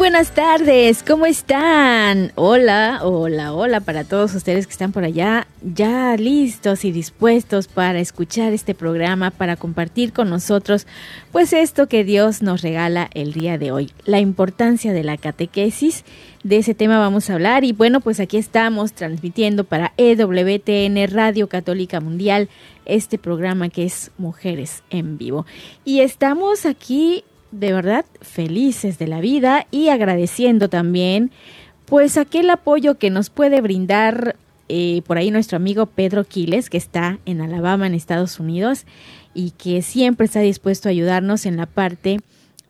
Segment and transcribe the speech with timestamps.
[0.00, 2.32] buenas tardes, ¿cómo están?
[2.34, 8.00] Hola, hola, hola para todos ustedes que están por allá, ya listos y dispuestos para
[8.00, 10.86] escuchar este programa, para compartir con nosotros,
[11.32, 16.06] pues esto que Dios nos regala el día de hoy, la importancia de la catequesis.
[16.44, 21.46] De ese tema vamos a hablar y bueno, pues aquí estamos transmitiendo para EWTN Radio
[21.50, 22.48] Católica Mundial
[22.86, 25.44] este programa que es Mujeres en Vivo.
[25.84, 27.22] Y estamos aquí
[27.52, 31.30] de verdad felices de la vida y agradeciendo también
[31.84, 34.36] pues aquel apoyo que nos puede brindar
[34.68, 38.86] eh, por ahí nuestro amigo Pedro Quiles que está en Alabama en Estados Unidos
[39.34, 42.20] y que siempre está dispuesto a ayudarnos en la parte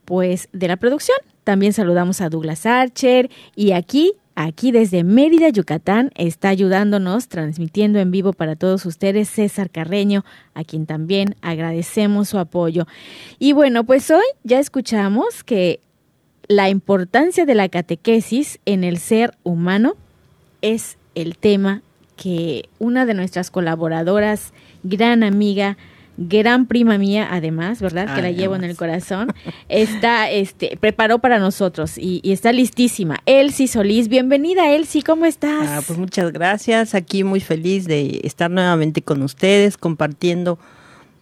[0.04, 1.18] pues de la producción.
[1.44, 8.10] También saludamos a Douglas Archer y aquí Aquí desde Mérida, Yucatán, está ayudándonos, transmitiendo en
[8.10, 10.24] vivo para todos ustedes César Carreño,
[10.54, 12.86] a quien también agradecemos su apoyo.
[13.38, 15.80] Y bueno, pues hoy ya escuchamos que
[16.48, 19.92] la importancia de la catequesis en el ser humano
[20.62, 21.82] es el tema
[22.16, 25.76] que una de nuestras colaboradoras, gran amiga,
[26.20, 28.14] gran prima mía, además, ¿verdad?
[28.14, 29.32] que la llevo en el corazón.
[29.68, 33.18] Está, este, preparó para nosotros y, y, está listísima.
[33.24, 35.66] Elsie Solís, bienvenida Elsie, ¿cómo estás?
[35.66, 40.58] Ah, pues muchas gracias, aquí muy feliz de estar nuevamente con ustedes, compartiendo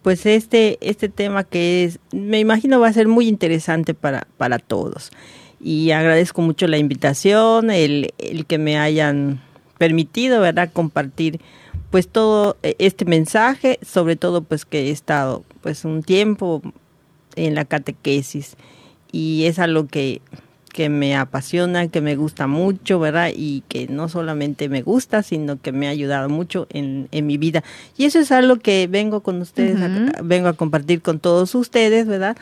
[0.01, 4.59] pues este, este tema que es, me imagino va a ser muy interesante para, para
[4.59, 5.11] todos.
[5.61, 9.41] Y agradezco mucho la invitación, el, el que me hayan
[9.77, 11.39] permitido, ¿verdad?, compartir
[11.91, 16.61] pues todo este mensaje, sobre todo pues que he estado pues un tiempo
[17.35, 18.55] en la catequesis
[19.11, 20.21] y es algo que,
[20.71, 23.31] que me apasiona, que me gusta mucho, ¿verdad?
[23.35, 27.37] Y que no solamente me gusta, sino que me ha ayudado mucho en, en mi
[27.37, 27.63] vida.
[27.97, 30.19] Y eso es algo que vengo con ustedes, uh -huh.
[30.19, 32.37] a, vengo a compartir con todos ustedes, ¿verdad?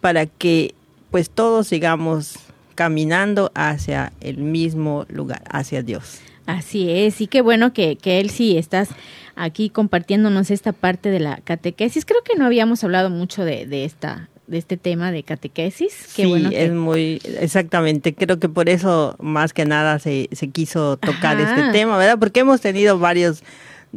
[0.00, 0.74] Para que
[1.10, 2.34] pues todos sigamos
[2.74, 6.20] caminando hacia el mismo lugar, hacia Dios.
[6.48, 8.88] Así es, y qué bueno que, que él sí estás
[9.36, 12.06] aquí compartiéndonos esta parte de la catequesis.
[12.06, 16.14] Creo que no habíamos hablado mucho de, de esta de este tema de catequesis.
[16.16, 16.64] Qué sí, bueno que...
[16.64, 21.54] es muy, exactamente, creo que por eso más que nada se, se quiso tocar Ajá.
[21.54, 22.18] este tema, ¿verdad?
[22.18, 23.42] Porque hemos tenido varios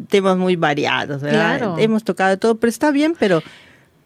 [0.10, 1.58] temas muy variados, ¿verdad?
[1.58, 1.78] Claro.
[1.80, 3.42] Hemos tocado todo, pero está bien, pero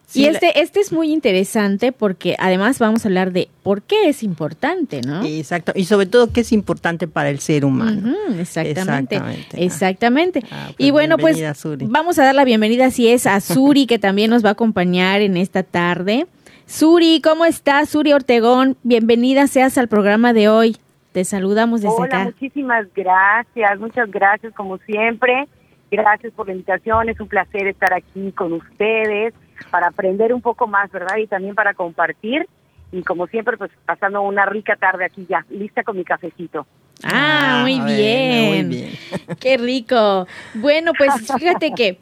[0.08, 4.08] Sí, y este, este es muy interesante porque además vamos a hablar de por qué
[4.08, 5.24] es importante, ¿no?
[5.26, 8.10] Exacto, y sobre todo qué es importante para el ser humano.
[8.10, 9.66] Uh -huh, exactamente, exactamente.
[9.66, 10.44] exactamente.
[10.52, 11.88] Ah, pues y bueno, pues Suri.
[11.90, 15.22] vamos a dar la bienvenida si es a Suri que también nos va a acompañar
[15.22, 16.28] en esta tarde.
[16.68, 17.90] Suri, ¿cómo estás?
[17.90, 20.78] Suri Ortegón, bienvenida seas al programa de hoy.
[21.14, 22.24] Te saludamos desde Hola, acá.
[22.26, 25.48] muchísimas gracias, muchas gracias como siempre.
[25.90, 29.34] Gracias por la invitación, es un placer estar aquí con ustedes
[29.72, 31.18] para aprender un poco más, ¿verdad?
[31.18, 32.48] Y también para compartir.
[32.92, 36.66] Y como siempre, pues pasando una rica tarde aquí ya, lista con mi cafecito.
[37.04, 38.68] Ah, muy, ah, bien.
[38.68, 38.92] muy bien.
[39.40, 40.28] Qué rico.
[40.54, 42.00] Bueno, pues fíjate que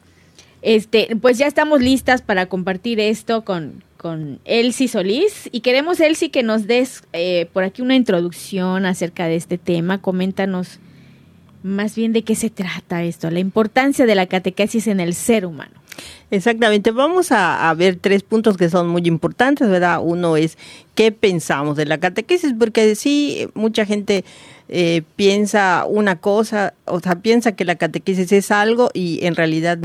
[0.62, 6.30] este, pues ya estamos listas para compartir esto con, con Elsie Solís y queremos, Elsie,
[6.30, 10.00] que nos des eh, por aquí una introducción acerca de este tema.
[10.00, 10.80] Coméntanos
[11.64, 15.46] más bien de qué se trata esto, la importancia de la catequesis en el ser
[15.46, 15.72] humano.
[16.30, 20.00] Exactamente, vamos a, ver tres puntos que son muy importantes, ¿verdad?
[20.02, 20.58] Uno es
[20.94, 24.26] qué pensamos de la catequesis, porque sí, mucha gente
[24.68, 29.78] eh, piensa una cosa, o sea, piensa que la catequesis es algo y en realidad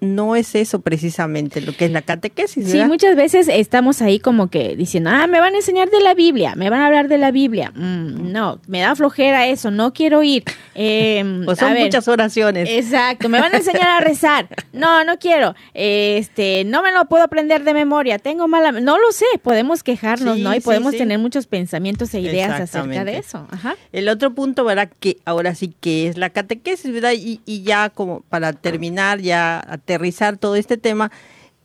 [0.00, 2.70] no es eso precisamente lo que es la catequesis.
[2.70, 6.14] Sí, muchas veces estamos ahí como que diciendo, ah, me van a enseñar de la
[6.14, 7.72] Biblia, me van a hablar de la Biblia.
[7.74, 10.44] Mm, no, me da flojera eso, no quiero ir.
[10.78, 12.68] Eh, pues son muchas oraciones.
[12.68, 14.46] Exacto, me van a enseñar a rezar.
[14.74, 15.54] No, no quiero.
[15.72, 18.72] Este, no me lo puedo aprender de memoria, tengo mala...
[18.72, 20.54] No lo sé, podemos quejarnos, ¿no?
[20.54, 23.48] Y podemos tener muchos pensamientos e ideas acerca de eso.
[23.50, 23.74] Ajá.
[23.90, 24.90] El otro punto, ¿verdad?
[25.00, 27.12] Que ahora sí que es la catequesis, ¿verdad?
[27.12, 31.12] Y, y ya como para terminar, ya aterrizar todo este tema,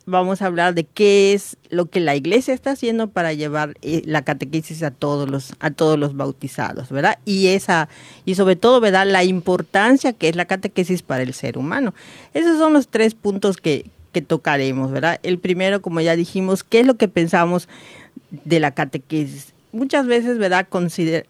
[0.05, 4.03] vamos a hablar de qué es lo que la iglesia está haciendo para llevar eh,
[4.05, 7.17] la catequesis a todos los a todos los bautizados, ¿verdad?
[7.25, 7.89] Y esa
[8.23, 9.07] y sobre todo, ¿verdad?
[9.07, 11.95] La importancia que es la catequesis para el ser humano.
[12.35, 15.19] Esos son los tres puntos que, que tocaremos, ¿verdad?
[15.23, 17.67] El primero, como ya dijimos, ¿qué es lo que pensamos
[18.29, 19.53] de la catequesis?
[19.71, 20.67] Muchas veces, ¿verdad?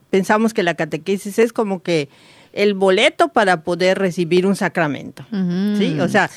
[0.10, 2.10] pensamos que la catequesis es como que
[2.54, 5.26] el boleto para poder recibir un sacramento,
[5.78, 5.98] ¿sí?
[6.00, 6.30] O sea,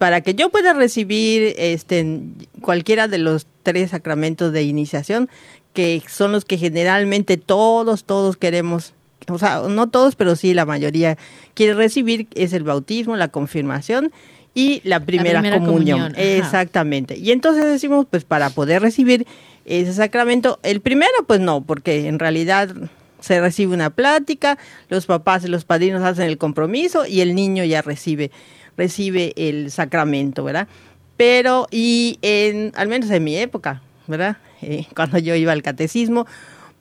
[0.00, 2.20] para que yo pueda recibir este
[2.62, 5.28] cualquiera de los tres sacramentos de iniciación,
[5.74, 8.94] que son los que generalmente todos, todos queremos,
[9.28, 11.18] o sea, no todos, pero sí la mayoría
[11.52, 14.10] quiere recibir, es el bautismo, la confirmación
[14.54, 16.14] y la primera, comunión.
[16.16, 17.18] Exactamente.
[17.18, 19.26] Y entonces decimos, pues para poder recibir
[19.66, 22.74] ese sacramento, el primero, pues no, porque en realidad
[23.20, 24.56] se recibe una plática,
[24.88, 28.30] los papás y los padrinos hacen el compromiso y el niño ya recibe
[28.76, 30.68] recibe el sacramento, ¿verdad?
[31.16, 34.38] Pero, y en, al menos en mi época, ¿verdad?
[34.62, 36.26] Eh, cuando yo iba al catecismo,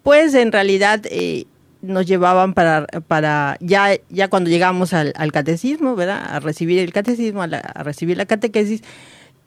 [0.03, 1.45] pues en realidad eh,
[1.81, 6.21] nos llevaban para, para ya, ya cuando llegamos al, catecismo, ¿verdad?
[6.25, 7.47] A recibir el catecismo, a,
[7.83, 8.81] recibir la catequesis,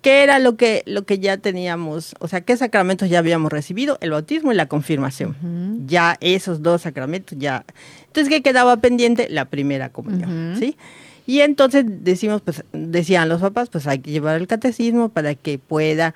[0.00, 2.14] ¿qué era lo que, lo que ya teníamos?
[2.20, 3.98] O sea, ¿qué sacramentos ya habíamos recibido?
[4.00, 5.86] El bautismo y la confirmación.
[5.86, 7.64] Ya esos dos sacramentos ya.
[8.06, 9.28] Entonces, ¿qué quedaba pendiente?
[9.30, 10.76] La primera comunión, ¿sí?
[11.26, 15.58] Y entonces decimos, pues, decían los papás, pues hay que llevar el catecismo para que
[15.58, 16.14] pueda,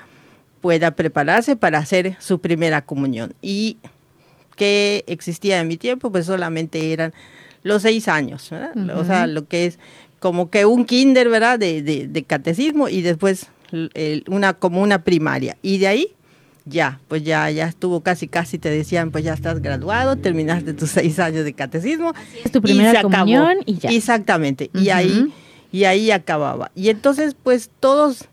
[0.60, 3.34] pueda prepararse para hacer su primera comunión.
[3.40, 3.78] Y
[4.56, 7.12] que existía en mi tiempo, pues solamente eran
[7.62, 8.98] los seis años, ¿verdad?
[8.98, 9.78] O sea, lo que es
[10.18, 11.58] como que un kinder, ¿verdad?
[11.58, 13.46] De, de, de catecismo y después
[14.28, 15.56] una como una primaria.
[15.62, 16.14] Y de ahí
[16.66, 20.90] ya, pues ya, ya estuvo casi, casi te decían, pues ya estás graduado, terminaste tus
[20.92, 22.12] seis años de catecismo.
[22.44, 23.90] es tu primera comunión y ya.
[23.90, 25.32] Exactamente, y ahí,
[25.72, 26.70] y ahí acababa.
[26.74, 28.26] Y entonces, pues todos,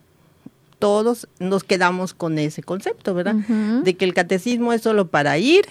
[0.80, 3.36] todos nos quedamos con ese concepto, ¿verdad?
[3.36, 5.66] De que el catecismo es solo para ir,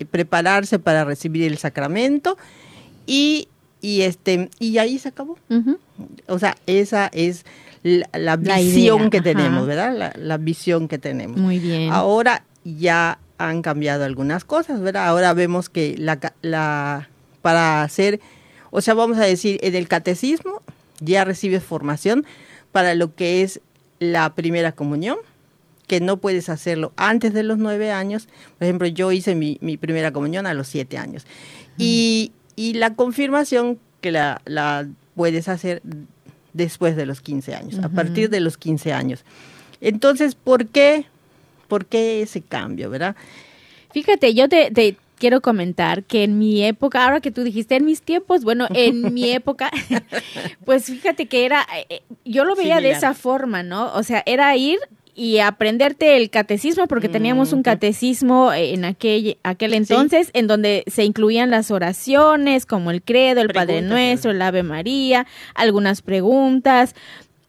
[0.00, 2.36] y prepararse para recibir el sacramento
[3.06, 3.48] y,
[3.80, 5.38] y este, y ahí se acabó.
[6.26, 7.44] O sea, esa es
[7.82, 10.14] la, visión que tenemos, ¿verdad?
[10.16, 11.38] La, visión que tenemos.
[11.38, 11.90] Muy bien.
[11.90, 15.08] Ahora ya han cambiado algunas cosas, ¿verdad?
[15.08, 17.08] Ahora vemos que la,
[17.42, 18.20] para hacer,
[18.70, 20.62] o sea, vamos a decir, en el catecismo
[21.00, 22.26] ya recibes formación
[22.72, 23.60] para lo que es
[23.98, 25.16] la primera comunión,
[25.86, 28.28] que no puedes hacerlo antes de los nueve años.
[28.58, 31.26] Por ejemplo, yo hice mi, primera comunión a los siete años.
[31.78, 34.86] Y, y, la confirmación que la, la
[35.16, 35.82] puedes hacer
[36.52, 39.24] después de los 15 años, a partir de los 15 años.
[39.80, 41.06] Entonces, ¿por qué,
[41.68, 43.16] por qué ese cambio, verdad?
[43.92, 48.02] Fíjate, yo te, quiero comentar que en mi época, ahora que tú dijiste en mis
[48.02, 49.70] tiempos, bueno, en mi época,
[50.64, 53.92] pues fíjate que era, eh, yo lo veía de esa forma, ¿no?
[53.94, 54.78] O sea, era ir
[55.14, 61.04] y aprenderte el catecismo, porque teníamos un catecismo en aquel, aquel entonces, en donde se
[61.04, 66.94] incluían las oraciones, como el credo, el Padre Nuestro, el Ave María, algunas preguntas.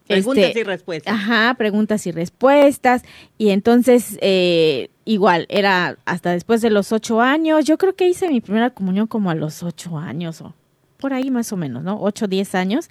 [0.06, 1.14] Preguntas este, y respuestas.
[1.14, 3.02] Ajá, preguntas y respuestas.
[3.38, 7.64] Y entonces, eh, igual, era hasta después de los ocho años.
[7.64, 10.54] Yo creo que hice mi primera comunión como a los ocho años o
[10.98, 12.00] por ahí más o menos, ¿no?
[12.00, 12.90] Ocho, diez años.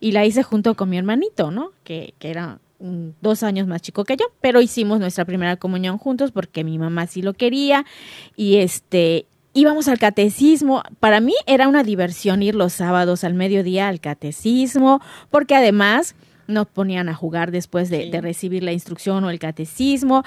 [0.00, 1.72] Y la hice junto con mi hermanito, ¿no?
[1.84, 6.32] Que, que era dos años más chico que yo, pero hicimos nuestra primera comunión juntos
[6.32, 7.84] porque mi mamá sí lo quería
[8.36, 10.82] y este íbamos al catecismo.
[10.98, 16.14] Para mí era una diversión ir los sábados al mediodía al catecismo porque además
[16.46, 20.24] nos ponían a jugar después de, de recibir la instrucción o el catecismo.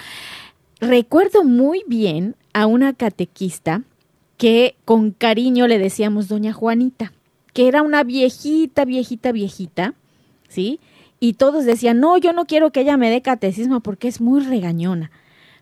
[0.80, 3.82] Recuerdo muy bien a una catequista
[4.38, 7.14] que con cariño le decíamos doña Juanita,
[7.54, 9.94] que era una viejita, viejita, viejita,
[10.50, 10.80] ¿sí?
[11.24, 14.44] Y todos decían, no, yo no quiero que ella me dé catecismo porque es muy
[14.44, 15.10] regañona.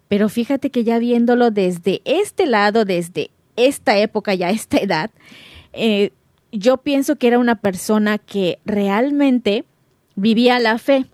[0.08, 5.12] Pero fíjate que ya viéndolo desde este lado, desde esta época, ya esta edad,
[5.74, 6.14] eh,
[6.52, 9.66] yo pienso que era una persona que realmente
[10.16, 11.06] vivía la fe,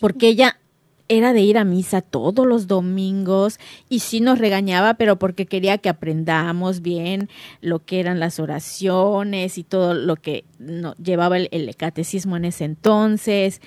[0.00, 0.58] porque ella
[1.08, 5.78] era de ir a misa todos los domingos y sí nos regañaba, pero porque quería
[5.78, 7.28] que aprendamos bien
[7.60, 12.64] lo que eran las oraciones y todo lo que no, llevaba el, catecismo en ese
[12.64, 13.60] entonces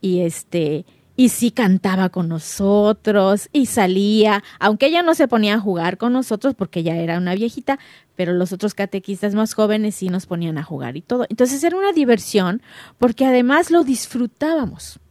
[0.00, 0.84] y este
[1.14, 6.14] y sí cantaba con nosotros y salía, aunque ella no se ponía a jugar con
[6.14, 7.78] nosotros porque ella era una viejita,
[8.16, 11.26] pero los otros catequistas más jóvenes sí nos ponían a jugar y todo.
[11.28, 12.62] Entonces era una diversión
[12.98, 15.01] porque además lo disfrutábamos.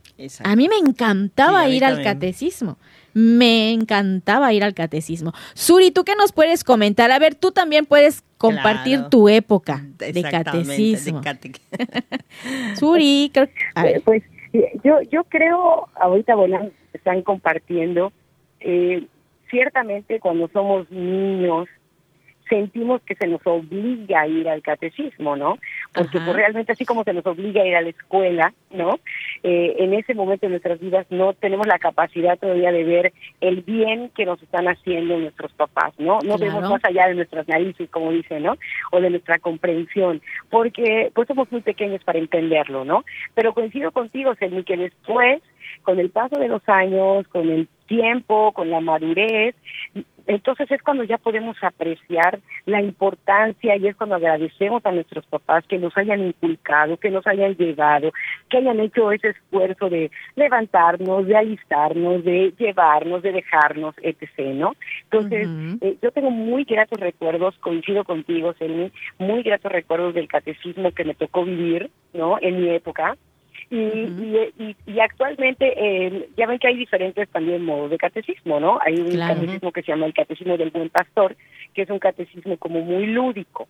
[0.43, 2.77] A mí me encantaba ir al catecismo.
[3.13, 5.33] Me encantaba ir al catecismo.
[5.53, 7.11] Suri, ¿tú qué nos puedes comentar?
[7.11, 11.21] A ver, tú también puedes compartir tu época de catecismo.
[12.75, 14.01] Suri, creo, ver.
[14.01, 14.23] pues
[14.83, 18.11] yo, yo creo, ahorita volando, están compartiendo,
[18.59, 19.05] eh,
[19.49, 21.67] ciertamente cuando somos niños,
[22.49, 25.57] sentimos que se nos obliga a ir al catecismo, ¿no?
[25.93, 28.99] Porque pues, realmente así como se nos obliga a ir a la escuela, ¿no?
[29.43, 33.61] Eh, en ese momento de nuestras vidas no tenemos la capacidad todavía de ver el
[33.61, 36.19] bien que nos están haciendo nuestros papás, ¿no?
[36.23, 38.55] No vemos más allá de nuestras narices, como dicen, ¿no?
[38.91, 43.03] O de nuestra comprensión, porque pues somos muy pequeños para entenderlo, ¿no?
[43.33, 45.41] Pero coincido contigo, Selmi, que después,
[45.83, 49.53] con el paso de los años, con el tiempo, con la madurez,
[50.27, 55.65] entonces es cuando ya podemos apreciar la importancia y es cuando agradecemos a nuestros papás
[55.67, 58.11] que nos hayan inculcado, que nos hayan llevado,
[58.49, 64.73] que hayan hecho ese esfuerzo de levantarnos, de alistarnos, de llevarnos, de dejarnos, etc., ¿no?
[65.03, 65.47] Entonces,
[65.81, 71.05] eh, yo tengo muy gratos recuerdos, coincido contigo, Selmi, muy gratos recuerdos del catecismo que
[71.05, 72.37] me tocó vivir, ¿no?
[72.41, 73.17] En mi época,
[73.71, 78.77] y, y, actualmente eh, ya ven que hay diferentes también modos de catecismo, ¿no?
[78.81, 81.37] Hay un catecismo que se llama el catecismo del buen pastor,
[81.73, 83.69] que es un catecismo como muy lúdico,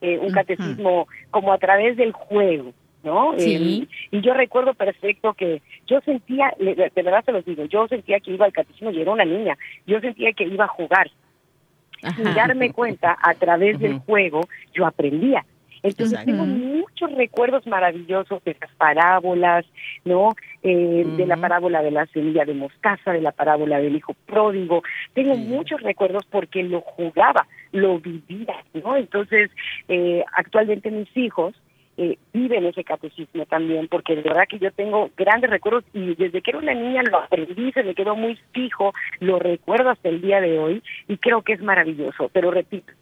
[0.00, 3.34] eh, un catecismo como a través del juego, ¿no?
[3.34, 8.20] Eh, y yo recuerdo perfecto que yo sentía, de verdad se los digo, yo sentía
[8.20, 11.10] que iba al catecismo y era una niña, yo sentía que iba a jugar.
[12.16, 14.40] Sin darme cuenta, a través del juego,
[14.72, 15.44] yo aprendía.
[15.82, 19.64] Entonces tengo muchos recuerdos maravillosos de las parábolas,
[20.04, 20.34] ¿no?
[20.62, 24.82] Eh, de la parábola de la semilla de mostaza, de la parábola del hijo pródigo.
[25.14, 28.96] Tengo muchos recuerdos porque lo jugaba, lo vivía, ¿no?
[28.96, 29.50] Entonces,
[29.88, 31.54] eh, actualmente mis hijos
[31.96, 36.40] eh, viven ese catecismo también, porque de verdad que yo tengo grandes recuerdos y desde
[36.40, 40.22] que era una niña lo aprendí, se me quedó muy fijo, lo recuerdo hasta el
[40.22, 42.30] día de hoy y creo que es maravilloso.
[42.32, 42.92] Pero repito,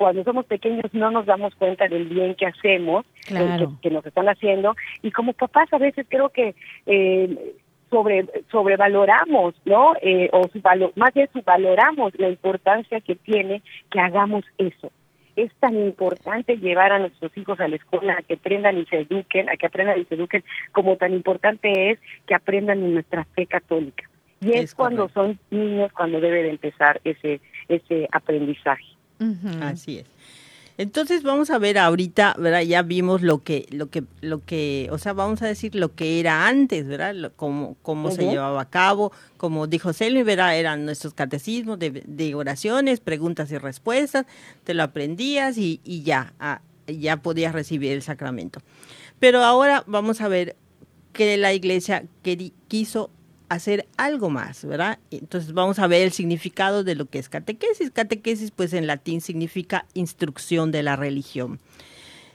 [0.00, 3.04] cuando somos pequeños no nos damos cuenta del bien que hacemos,
[3.82, 6.54] que, nos están haciendo, y como papás a veces creo que
[6.86, 7.54] eh,
[7.90, 9.92] sobre sobrevaloramos, ¿no?
[10.00, 10.48] Eh, o
[10.96, 14.90] más bien subvaloramos la importancia que tiene que hagamos eso.
[15.36, 19.00] Es tan importante llevar a nuestros hijos a la escuela a que aprendan y se
[19.00, 20.42] eduquen, a que aprendan y se eduquen,
[20.72, 24.08] como tan importante es que aprendan en nuestra fe católica.
[24.40, 28.89] Y es, cuando son niños cuando debe de empezar ese ese aprendizaje.
[29.60, 30.06] Así es.
[30.80, 32.62] Entonces vamos a ver ahorita, ¿verdad?
[32.62, 36.20] Ya vimos lo que, lo que, lo que, o sea, vamos a decir lo que
[36.20, 37.32] era antes, ¿verdad?
[37.36, 40.56] cómo, cómo se llevaba a cabo, como dijo Selmi, ¿verdad?
[40.56, 44.24] Eran nuestros catecismos de, oraciones, preguntas y respuestas,
[44.64, 46.32] te lo aprendías y, y ya,
[46.86, 48.62] ya podías recibir el sacramento.
[49.18, 50.56] Pero ahora vamos a ver
[51.12, 52.04] que la iglesia
[52.68, 53.10] quiso
[53.50, 55.00] hacer algo más, ¿verdad?
[55.10, 57.90] Entonces vamos a ver el significado de lo que es catequesis.
[57.90, 61.58] Catequesis, pues en latín significa instrucción de la religión.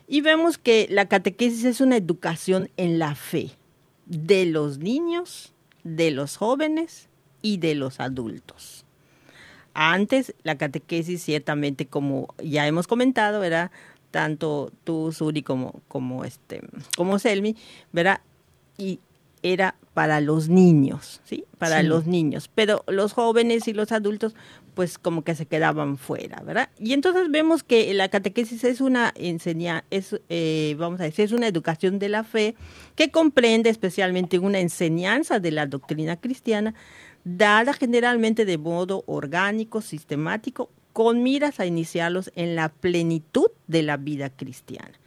[0.10, 3.52] Y vemos que la catequesis es una educación en la fe
[4.06, 5.54] de los niños,
[5.86, 7.08] de los jóvenes
[7.42, 8.84] y de los adultos.
[9.74, 13.72] Antes, la catequesis, ciertamente, como ya hemos comentado, ¿verdad?
[14.12, 16.62] Tanto tú, Suri, como, como, este,
[16.98, 17.56] como Selmi,
[17.94, 18.20] ¿verdad?
[18.78, 19.00] Y
[19.46, 21.46] era para los niños, ¿sí?
[21.60, 22.50] Para los niños.
[22.54, 24.34] Pero los jóvenes y los adultos,
[24.74, 26.70] pues como que se quedaban fuera, ¿verdad?
[26.80, 31.32] Y entonces vemos que la catequesis es una enseña, es, eh, vamos a decir, es
[31.32, 32.56] una educación de la fe
[32.96, 36.74] que comprende especialmente una enseñanza de la doctrina cristiana,
[37.24, 43.98] dada generalmente de modo orgánico, sistemático, con miras a iniciarlos en la plenitud de la
[43.98, 44.98] vida cristiana.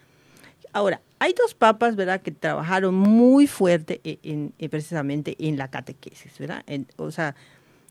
[0.72, 6.38] Ahora, hay dos papas, ¿verdad?, que trabajaron muy fuerte e, en, precisamente en la catequesis,
[6.38, 6.64] ¿verdad?
[6.96, 7.34] o sea,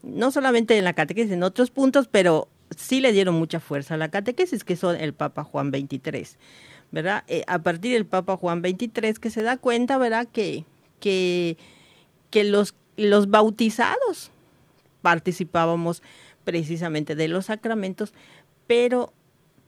[0.03, 3.97] no solamente en la catequesis, en otros puntos, pero sí le dieron mucha fuerza a
[3.97, 6.37] la catequesis, que son el Papa Juan XXIII,
[6.91, 7.23] ¿verdad?
[7.27, 10.65] Eh, a partir del Papa Juan XXIII que se da cuenta, ¿verdad?, que,
[10.99, 11.57] que,
[12.29, 14.31] que los, los bautizados
[15.01, 16.01] participábamos
[16.43, 18.13] precisamente de los sacramentos,
[18.67, 19.13] pero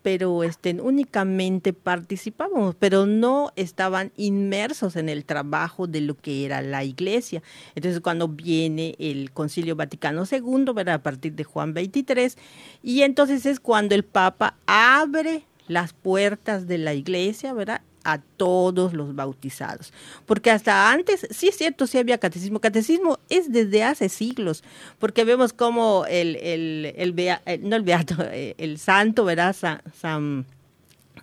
[0.01, 6.61] pero este, únicamente participábamos, pero no estaban inmersos en el trabajo de lo que era
[6.61, 7.41] la iglesia.
[7.75, 10.95] Entonces, cuando viene el Concilio Vaticano II, ¿verdad?
[10.95, 12.37] a partir de Juan 23,
[12.83, 17.81] y entonces es cuando el Papa abre las puertas de la iglesia, ¿verdad?
[18.11, 19.93] A todos los bautizados.
[20.25, 22.59] Porque hasta antes, sí es cierto, sí había catecismo.
[22.59, 24.63] Catecismo es desde hace siglos,
[24.99, 29.55] porque vemos como el, el, el, no el beato, el santo, ¿verdad?
[29.55, 30.45] San,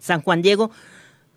[0.00, 0.70] San Juan Diego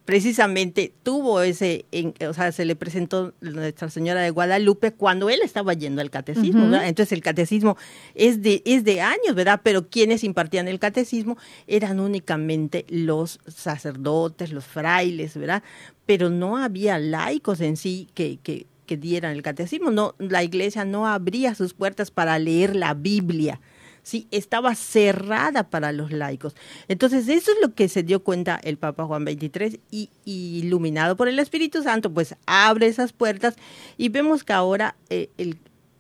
[0.10, 1.86] precisamente tuvo ese,
[2.28, 6.64] o sea, se le presentó Nuestra Señora de Guadalupe cuando él estaba yendo al catecismo,
[6.64, 6.88] ¿verdad?
[6.88, 7.78] Entonces el catecismo
[8.16, 9.62] es de, es de años, ¿verdad?
[9.64, 11.38] Pero quienes impartían el catecismo
[11.68, 15.62] eran únicamente los sacerdotes, los frailes, ¿verdad?
[16.08, 20.86] Pero no había laicos en sí que, que, que dieran el catecismo, no, la iglesia
[20.86, 23.62] no abría sus puertas para leer la Biblia,
[24.10, 24.28] ¿sí?
[24.32, 26.56] estaba cerrada para los laicos.
[26.88, 31.28] Entonces, eso es lo que se dio cuenta el Papa Juan XXIII y, iluminado por
[31.28, 33.56] el Espíritu Santo, pues abre esas puertas
[33.98, 35.58] y vemos que ahora eh, el,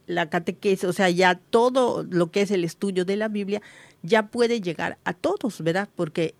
[0.07, 3.61] la catequesis, o sea, ya todo lo que es el estudio de la Biblia
[4.01, 5.87] ya puede llegar a todos, ¿verdad?
[5.95, 6.33] Porque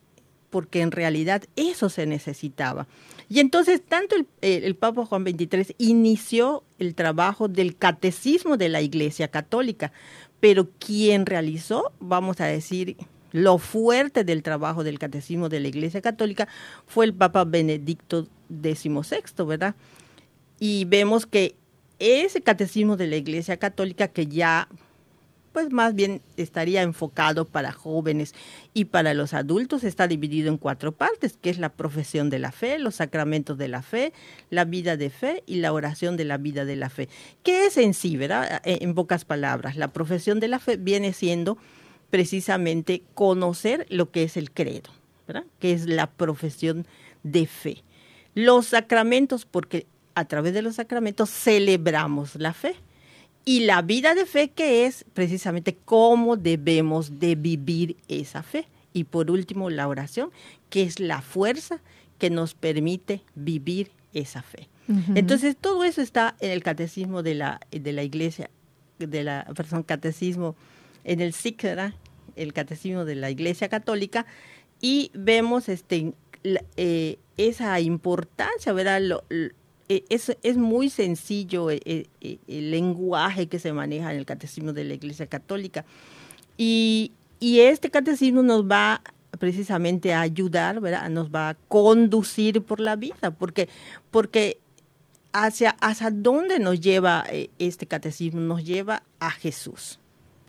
[0.49, 2.87] porque en realidad eso se necesitaba.
[3.29, 9.27] Y entonces tanto el, Papa Juan XXIII inició el trabajo del catecismo de la Iglesia
[9.27, 9.91] Católica,
[10.39, 12.97] pero quien realizó, vamos a decir,
[13.31, 16.47] lo fuerte del trabajo del catecismo de la Iglesia Católica
[16.87, 19.75] fue el Papa Benedicto XVI, ¿verdad?
[20.59, 21.55] Y vemos que
[21.99, 24.67] ese catecismo de la Iglesia Católica que ya
[25.59, 28.33] pues más bien estaría enfocado para jóvenes
[28.73, 29.83] y para los adultos.
[29.83, 33.67] Está dividido en cuatro partes, que es la profesión de la fe, los sacramentos de
[33.67, 34.13] la fe,
[34.49, 37.09] la vida de fe y la oración de la vida de la fe.
[37.43, 38.61] ¿Qué es en sí, verdad?
[38.63, 41.57] Eh, en pocas palabras, la profesión de la fe viene siendo
[42.09, 44.91] precisamente conocer lo que es el credo,
[45.27, 45.43] ¿verdad?
[45.59, 46.87] Que es la profesión
[47.23, 47.83] de fe.
[48.33, 52.77] Los sacramentos, porque a través de los sacramentos celebramos la fe
[53.49, 58.67] y la vida de fe que es precisamente cómo debemos de vivir esa fe.
[58.93, 60.29] Y por último, la oración,
[60.69, 61.81] que es la fuerza
[62.19, 64.69] que nos permite vivir esa fe.
[65.15, 68.51] Entonces, todo eso está en el catecismo de la, de la iglesia,
[68.99, 70.55] de la persona catecismo,
[71.03, 71.65] en el SIC,
[72.35, 74.27] el catecismo de la iglesia católica,
[74.79, 76.13] y vemos este,
[76.77, 79.01] eh, esa importancia, ¿verdad?
[79.01, 79.23] Lo,
[79.89, 84.83] es, es muy sencillo e, e, el, lenguaje que se maneja en el catecismo de
[84.83, 85.85] la Iglesia Católica.
[86.57, 89.01] Y, este catecismo nos va
[89.39, 91.09] precisamente a ayudar, ¿verdad?
[91.09, 93.69] Nos va a conducir por la vida, porque,
[94.11, 94.59] porque
[95.31, 99.99] hacia, hacia dónde nos lleva eh, este catecismo, nos lleva a Jesús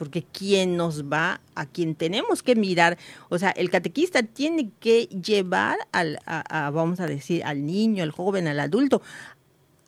[0.00, 2.96] porque quien nos va, a quien tenemos que mirar,
[3.28, 8.48] o sea, el catequista tiene que llevar al, vamos a decir, al niño, al joven,
[8.48, 9.02] al adulto,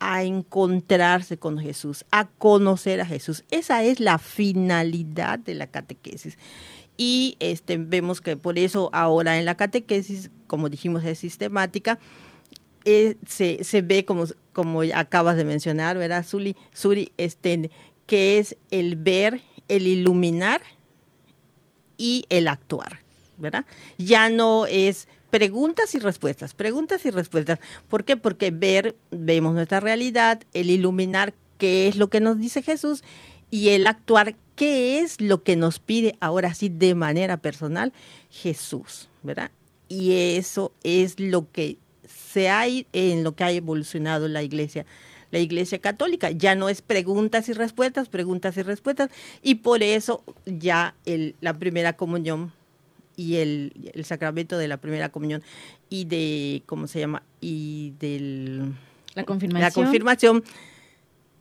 [0.01, 3.45] a encontrarse con Jesús, a conocer a Jesús.
[3.51, 6.37] Esa es la finalidad de la catequesis.
[6.99, 11.99] Y este, vemos que por eso ahora en la catequesis, como dijimos, es sistemática,
[12.85, 16.55] eh, se, se, ve como, como acabas de mencionar, ¿verdad, Suri?
[16.75, 17.71] Suri, este,
[18.05, 20.61] que es el ver el iluminar
[21.97, 23.01] y el actuar,
[23.39, 23.65] ¿verdad?
[23.99, 27.59] Ya no es preguntas y respuestas, preguntas y respuestas.
[27.89, 28.17] ¿Por qué?
[28.17, 33.03] Porque ver, vemos nuestra realidad, el iluminar qué es lo que nos dice Jesús
[33.51, 37.93] y el actuar qué es lo que nos pide ahora sí de manera personal
[38.31, 39.51] Jesús, ¿verdad?
[39.89, 44.87] Y eso es lo que se ha en lo que ha evolucionado la iglesia
[45.33, 46.31] la Iglesia Católica.
[46.31, 49.11] Ya no es preguntas y respuestas, preguntas y respuestas,
[49.43, 52.53] y por eso ya el, la primera comunión
[53.17, 55.43] y el, el, sacramento de la primera comunión
[55.91, 57.23] y de, ¿cómo se llama?
[57.41, 58.75] Y del...
[59.15, 59.61] La confirmación.
[59.63, 60.45] La confirmación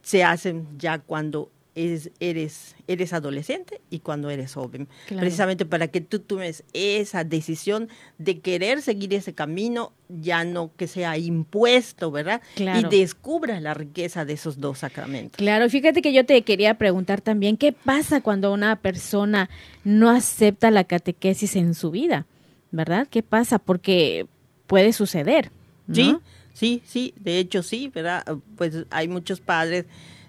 [0.02, 4.88] se hacen ya cuando es, eres, eres adolescente y cuando eres joven.
[5.08, 10.88] Precisamente para que tú tomes esa decisión de querer seguir ese camino, ya no que
[10.88, 12.42] sea impuesto, ¿verdad?
[12.58, 15.38] Y descubras la riqueza de esos dos sacramentos.
[15.38, 19.50] Claro, fíjate que yo te quería preguntar también, ¿qué pasa cuando una persona
[19.84, 22.26] no acepta la catequesis en su vida?
[22.72, 23.08] ¿Verdad?
[23.10, 23.60] ¿Qué pasa?
[23.60, 24.28] Porque
[24.68, 25.52] puede suceder.
[25.92, 26.16] Sí,
[26.54, 28.24] sí, sí, de hecho sí, ¿verdad?
[28.56, 29.86] Pues hay muchos padres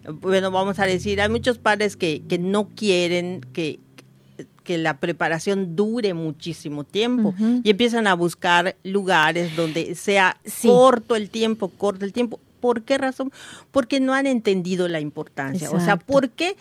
[0.09, 3.81] bueno, vamos a decir, hay muchos padres que, que no quieren que,
[4.65, 11.31] que la preparación dure muchísimo tiempo y empiezan a buscar lugares donde sea corto el
[11.31, 12.41] tiempo, corto el tiempo.
[12.61, 13.33] ¿Por qué razón?
[13.73, 15.71] Porque no han entendido la importancia.
[15.71, 16.57] O sea, ¿por qué?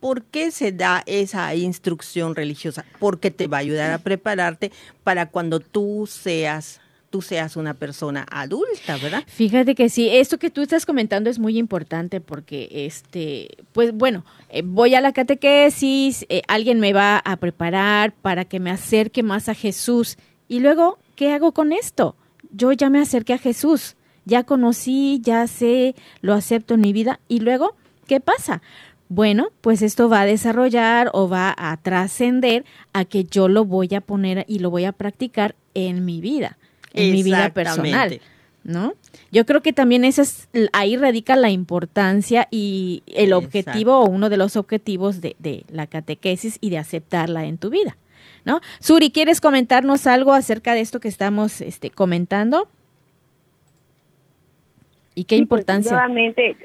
[0.00, 2.84] ¿por qué se da esa instrucción religiosa?
[2.98, 4.70] Porque te va a ayudar a prepararte
[5.02, 6.80] para cuando tú seas
[7.20, 9.24] seas una persona adulta, ¿verdad?
[9.26, 14.24] Fíjate que sí, esto que tú estás comentando es muy importante porque, este, pues bueno,
[14.48, 19.22] eh, voy a la catequesis, eh, alguien me va a preparar para que me acerque
[19.22, 20.16] más a Jesús
[20.48, 22.16] y luego, ¿qué hago con esto?
[22.52, 27.20] Yo ya me acerqué a Jesús, ya conocí, ya sé, lo acepto en mi vida
[27.28, 27.74] y luego,
[28.06, 28.62] ¿qué pasa?
[29.08, 33.94] Bueno, pues esto va a desarrollar o va a trascender a que yo lo voy
[33.94, 36.58] a poner y lo voy a practicar en mi vida
[36.96, 38.20] en mi vida personal.
[38.64, 38.94] ¿No?
[39.30, 44.28] Yo creo que también esa es, ahí radica la importancia y el objetivo o uno
[44.28, 47.96] de los objetivos de, de, la catequesis y de aceptarla en tu vida,
[48.44, 48.60] ¿no?
[48.80, 52.68] Suri, ¿quieres comentarnos algo acerca de esto que estamos este, comentando?
[55.14, 55.90] ¿Y qué sí, pues, importancia?
[55.90, 56.56] Pues, nuevamente,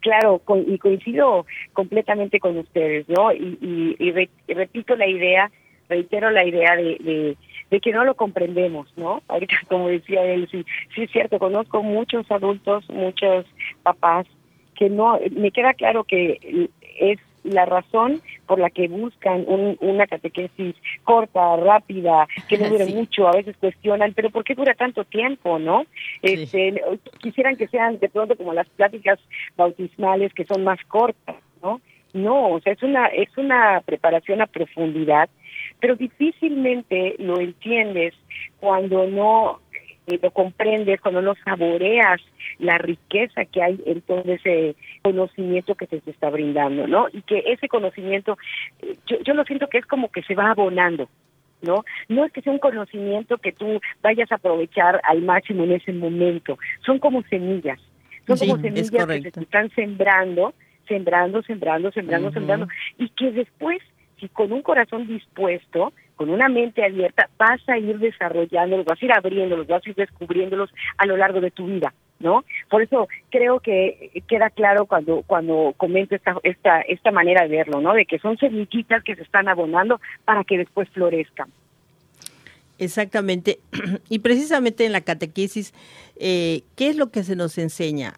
[0.00, 3.32] claro, con, y coincido completamente con ustedes, ¿no?
[3.32, 5.50] Y, y, y, re, y repito la idea,
[5.88, 7.36] reitero la idea de, de
[7.70, 9.22] de que no lo comprendemos, ¿no?
[9.28, 13.46] Ahorita, como decía él, sí, sí es cierto, conozco muchos adultos, muchos
[13.82, 14.26] papás
[14.74, 20.06] que no, me queda claro que es la razón por la que buscan un, una
[20.06, 20.74] catequesis
[21.04, 22.94] corta, rápida, que no dure sí.
[22.94, 25.84] mucho, a veces cuestionan, pero ¿por qué dura tanto tiempo, no?
[26.22, 26.32] Sí.
[26.32, 26.82] Este,
[27.18, 29.18] quisieran que sean de pronto como las pláticas
[29.56, 31.80] bautismales que son más cortas, ¿no?
[32.12, 35.28] No, o sea, es una es una preparación a profundidad
[35.80, 38.14] pero difícilmente lo entiendes
[38.60, 39.60] cuando no
[40.06, 42.20] eh, lo comprendes, cuando no saboreas
[42.58, 47.08] la riqueza que hay en todo ese conocimiento que se te está brindando, ¿no?
[47.12, 48.38] Y que ese conocimiento,
[48.82, 51.08] eh, yo, yo lo siento que es como que se va abonando,
[51.60, 51.84] ¿no?
[52.08, 55.92] No es que sea un conocimiento que tú vayas a aprovechar al máximo en ese
[55.92, 57.80] momento, son como semillas,
[58.28, 60.54] son sí, como semillas que se están sembrando,
[60.86, 62.34] sembrando, sembrando, sembrando, uh -huh.
[62.34, 63.82] sembrando, y que después
[64.18, 69.04] si con un corazón dispuesto, con una mente abierta, vas a ir desarrollándolos, vas a
[69.04, 72.44] ir abriéndolos, vas a ir descubriéndolos a lo largo de tu vida, ¿no?
[72.70, 77.80] Por eso creo que queda claro cuando cuando comento esta esta esta manera de verlo,
[77.80, 77.92] ¿no?
[77.92, 81.50] De que son semillitas que se están abonando para que después florezcan.
[82.78, 83.58] Exactamente.
[84.08, 85.74] Y precisamente en la catequesis,
[86.18, 88.14] eh, ¿qué es lo que se nos enseña?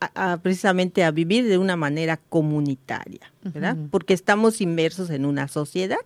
[0.00, 3.76] A, a, precisamente a vivir de una manera comunitaria, ¿verdad?
[3.76, 3.90] Uh -huh.
[3.90, 5.98] Porque estamos inmersos en una sociedad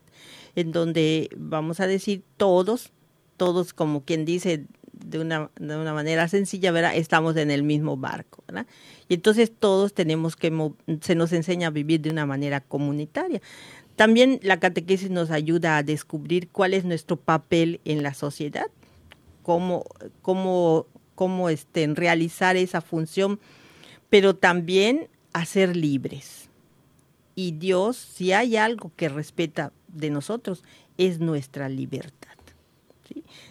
[0.54, 2.92] en donde, vamos a decir, todos,
[3.36, 6.96] todos como quien dice de una, de una manera sencilla, ¿verdad?
[6.96, 8.66] Estamos en el mismo barco, ¿verdad?
[9.08, 10.52] Y entonces todos tenemos que,
[11.00, 13.40] se nos enseña a vivir de una manera comunitaria.
[13.96, 18.66] También la catequesis nos ayuda a descubrir cuál es nuestro papel en la sociedad,
[19.42, 19.84] cómo,
[20.22, 23.38] cómo, cómo este, realizar esa función
[24.12, 26.50] pero también a ser libres.
[27.34, 30.64] Y Dios, si hay algo que respeta de nosotros,
[30.98, 32.28] es nuestra libertad.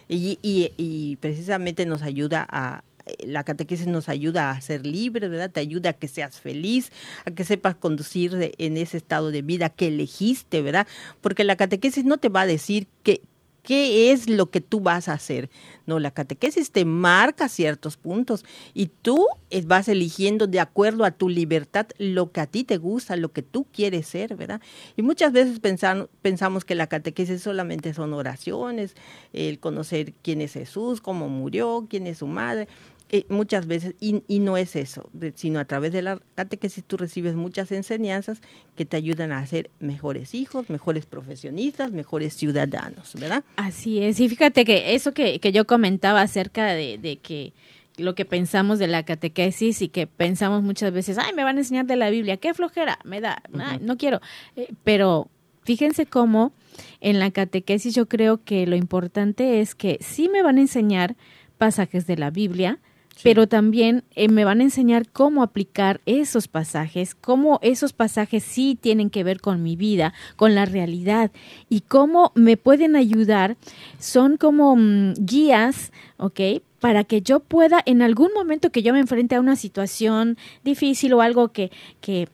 [0.08, 2.84] y, y, precisamente nos ayuda a,
[3.26, 5.50] la catequesis nos ayuda a ser libres, ¿verdad?
[5.50, 6.92] Te ayuda a que seas feliz,
[7.24, 10.86] a que sepas conducir en ese estado de vida que elegiste, ¿verdad?
[11.20, 13.22] Porque la catequesis no te va a decir que,
[13.62, 15.50] qué es lo que tú vas a hacer.
[15.86, 18.44] No, la catequesis te marca ciertos puntos
[18.74, 19.26] y tú
[19.66, 23.42] vas eligiendo de acuerdo a tu libertad lo que a ti te gusta, lo que
[23.42, 24.60] tú quieres ser, ¿verdad?
[24.96, 28.94] Y muchas veces pensamos que la catequesis solamente son oraciones,
[29.32, 32.68] el conocer quién es Jesús, cómo murió, quién es su madre,
[33.14, 36.96] eh, muchas veces, y, y, no es eso, sino a través de la catequesis tú
[36.96, 38.40] recibes muchas enseñanzas
[38.74, 43.44] que te ayudan a ser mejores hijos, mejores profesionistas, mejores ciudadanos, ¿verdad?
[43.56, 47.52] Así es, y fíjate que eso que, que yo comentaba acerca de, de que
[47.98, 51.60] lo que pensamos de la catequesis y que pensamos muchas veces, ay, me van a
[51.60, 53.80] enseñar de la Biblia, qué flojera, me da, uh -huh.
[53.80, 54.20] no quiero,
[54.56, 55.28] eh, pero
[55.64, 56.52] fíjense cómo
[57.00, 61.14] en la catequesis yo creo que lo importante es que sí me van a enseñar
[61.58, 62.80] pasajes de la Biblia,
[63.22, 68.76] Pero también eh, me van a enseñar cómo aplicar esos pasajes, cómo esos pasajes sí
[68.80, 71.30] tienen que ver con mi vida, con la realidad
[71.68, 73.56] y cómo me pueden ayudar,
[73.98, 76.40] son como mmm, guías, ¿ok?
[76.80, 81.12] Para que yo pueda en algún momento que yo me enfrente a una situación difícil
[81.12, 81.70] o algo que,
[82.00, 82.28] que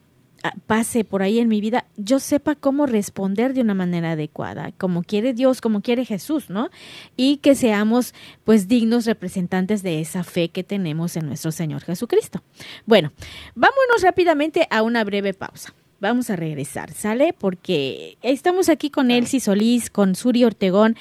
[0.67, 5.03] pase por ahí en mi vida, yo sepa cómo responder de una manera adecuada, como
[5.03, 6.69] quiere Dios, como quiere Jesús, ¿no?
[7.17, 12.41] Y que seamos pues dignos representantes de esa fe que tenemos en nuestro Señor Jesucristo.
[12.85, 13.11] Bueno,
[13.55, 15.73] vámonos rápidamente a una breve pausa.
[15.99, 17.33] Vamos a regresar, ¿sale?
[17.37, 20.95] Porque estamos aquí con Elsie Solís, con Suri Ortegón,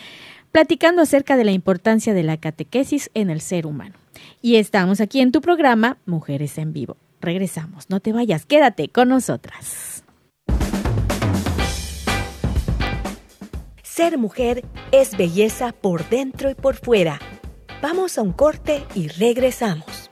[0.50, 3.94] platicando acerca de la importancia de la catequesis en el ser humano.
[4.42, 9.08] Y estamos aquí en tu programa Mujeres en Vivo Regresamos, no te vayas, quédate con
[9.08, 10.04] nosotras.
[13.82, 17.18] Ser mujer es belleza por dentro y por fuera.
[17.82, 20.08] Vamos a un corte y regresamos.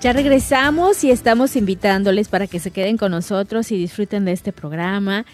[0.00, 4.52] Ya regresamos y estamos invitándoles para que se queden con nosotros y disfruten de este
[4.52, 5.26] programa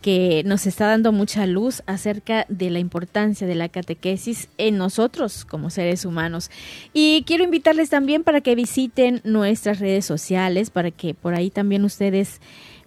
[0.00, 5.44] que nos está dando mucha luz acerca de la importancia de la catequesis en nosotros
[5.44, 6.52] como seres humanos.
[6.92, 11.84] Y quiero invitarles también para que visiten nuestras redes sociales, para que por ahí también
[11.84, 12.40] ustedes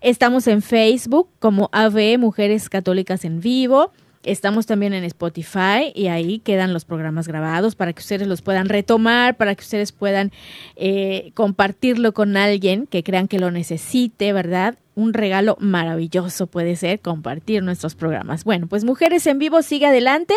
[0.00, 3.90] Estamos en Facebook como AVE Mujeres Católicas en Vivo.
[4.22, 8.68] Estamos también en Spotify y ahí quedan los programas grabados para que ustedes los puedan
[8.68, 10.30] retomar, para que ustedes puedan
[10.76, 14.76] eh, compartirlo con alguien que crean que lo necesite, ¿verdad?
[14.94, 18.44] un regalo maravilloso puede ser compartir nuestros programas.
[18.44, 20.34] Bueno, pues Mujeres en Vivo sigue adelante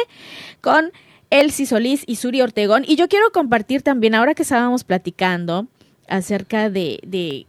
[0.61, 0.91] con
[1.29, 2.83] Elsie Solís y Suri Ortegón.
[2.87, 5.67] Y yo quiero compartir también, ahora que estábamos platicando
[6.07, 7.45] acerca de, de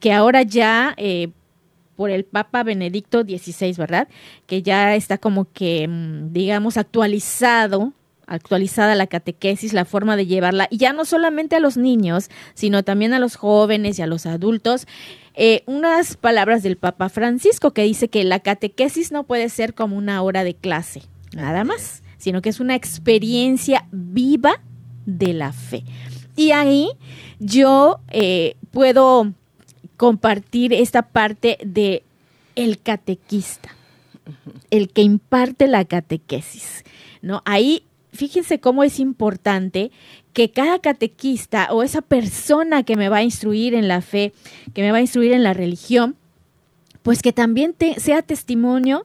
[0.00, 1.28] que ahora ya eh,
[2.00, 4.08] por el Papa Benedicto XVI, ¿verdad?
[4.46, 7.92] Que ya está como que, mm, digamos, actualizado
[8.26, 12.84] actualizada la catequesis, la forma de llevarla, y ya no solamente a los niños, sino
[12.84, 14.86] también a los jóvenes y a los adultos.
[15.34, 19.98] Eh, unas palabras del Papa Francisco que dice que la catequesis no puede ser como
[19.98, 21.02] una hora de clase,
[21.34, 24.62] nada más, sino que es una experiencia viva
[25.04, 25.84] de la fe.
[26.34, 26.92] Y ahí
[27.40, 29.34] yo eh, puedo
[30.00, 32.02] compartir esta parte de
[32.56, 33.68] el catequista,
[34.70, 36.84] el que imparte la catequesis.
[37.20, 37.42] ¿no?
[37.44, 39.90] Ahí fíjense cómo es importante
[40.32, 44.32] que cada catequista o esa persona que me va a instruir en la fe,
[44.72, 46.16] que me va a instruir en la religión,
[47.02, 49.04] pues que también sea testimonio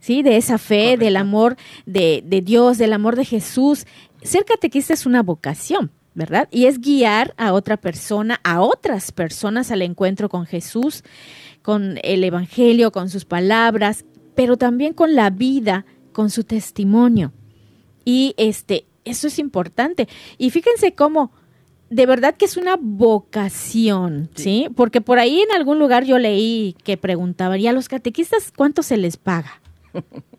[0.00, 0.24] sí.
[0.24, 3.86] de esa fe, del amor de, de Dios, del amor de Jesús.
[4.22, 6.48] Ser catequista es una vocación, ¿verdad?
[6.50, 11.04] Y es guiar a otra persona, a otras personas al encuentro con Jesús,
[11.62, 17.32] con el Evangelio, con sus palabras, pero también con la vida, con su testimonio.
[18.04, 20.08] Y este, eso es importante.
[20.38, 21.32] Y fíjense cómo
[21.92, 24.68] de verdad que es una vocación, sí.
[24.74, 28.82] Porque por ahí en algún lugar yo leí que preguntaban, ¿y a los catequistas cuánto
[28.82, 29.60] se les paga?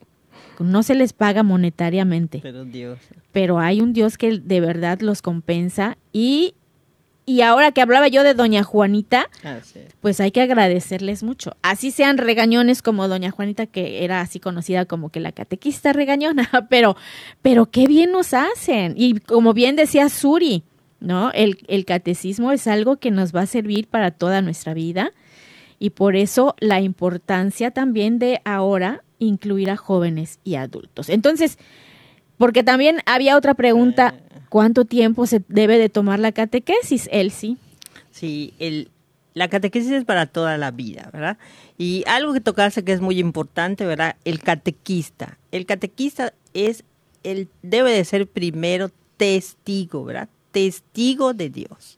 [0.63, 2.39] no se les paga monetariamente.
[2.41, 2.99] Pero Dios.
[3.31, 6.55] Pero hay un Dios que de verdad los compensa y
[7.25, 9.59] y ahora que hablaba yo de doña Juanita, ah,
[10.01, 11.55] pues hay que agradecerles mucho.
[11.61, 16.49] Así sean regañones como doña Juanita, que era así conocida como que la catequista regañona,
[16.69, 16.97] pero,
[17.41, 18.95] pero qué bien nos hacen.
[18.97, 20.63] Y como bien decía Suri,
[20.99, 21.31] ¿no?
[21.31, 25.11] El, el catecismo es algo que nos va a servir para toda nuestra vida.
[25.79, 31.09] Y por eso la importancia también de ahora incluir a jóvenes y adultos.
[31.09, 31.57] Entonces,
[32.37, 37.57] porque también había otra pregunta eh, ¿Cuánto tiempo se debe de tomar la catequesis, Elsie?
[38.11, 38.91] Sí, el,
[39.33, 41.39] la catequesis es para toda la vida, ¿verdad?
[41.75, 44.15] Y algo que tocaste que es muy importante, ¿verdad?
[44.25, 45.39] El catequista.
[45.51, 46.83] El catequista es,
[47.23, 50.29] el, debe de ser primero testigo, ¿verdad?
[50.51, 51.97] Testigo de Dios.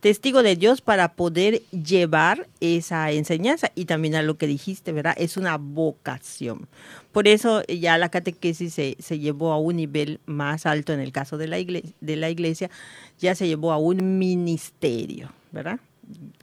[0.00, 5.14] Testigo de Dios para poder llevar esa enseñanza y también a lo que dijiste, ¿verdad?
[5.16, 6.68] Es una vocación.
[7.12, 11.12] Por eso ya la catequesis se, se llevó a un nivel más alto en el
[11.12, 12.70] caso de la, iglesia, de la iglesia,
[13.18, 15.80] ya se llevó a un ministerio, ¿verdad?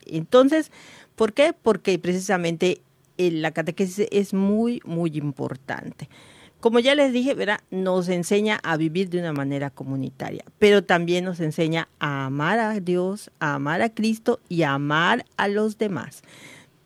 [0.05, 0.71] Entonces,
[1.15, 1.53] ¿por qué?
[1.53, 2.81] Porque precisamente
[3.17, 6.09] eh, la catequesis es muy, muy importante.
[6.59, 7.59] Como ya les dije, ¿verdad?
[7.69, 12.79] nos enseña a vivir de una manera comunitaria, pero también nos enseña a amar a
[12.79, 16.23] Dios, a amar a Cristo y a amar a los demás.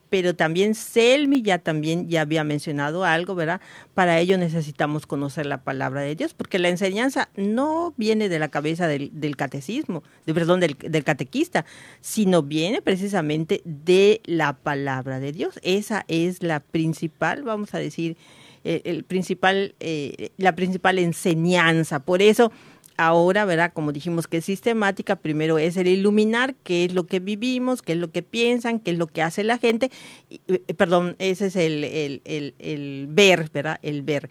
[0.10, 3.62] Pero también Selmi ya también ya había mencionado algo, ¿verdad?
[3.94, 8.50] Para ello necesitamos conocer la palabra de Dios, porque la enseñanza no viene de la
[8.50, 11.64] cabeza del, catecismo, de, perdón, del, del catequista,
[12.02, 15.62] sino viene precisamente de la palabra de Dios.
[15.64, 18.18] Esa es la principal, vamos a decir,
[18.64, 22.00] eh, el principal, eh, la principal enseñanza.
[22.00, 22.52] Por eso,
[22.98, 23.74] ahora, ¿verdad?
[23.74, 27.94] Como dijimos que es sistemática, primero es el iluminar qué es lo que vivimos, qué
[27.94, 29.92] es lo que piensan, qué es lo que hace la gente.
[30.30, 33.80] Eh, perdón, ese es el, el, el, el ver, ¿verdad?
[33.82, 34.30] El ver.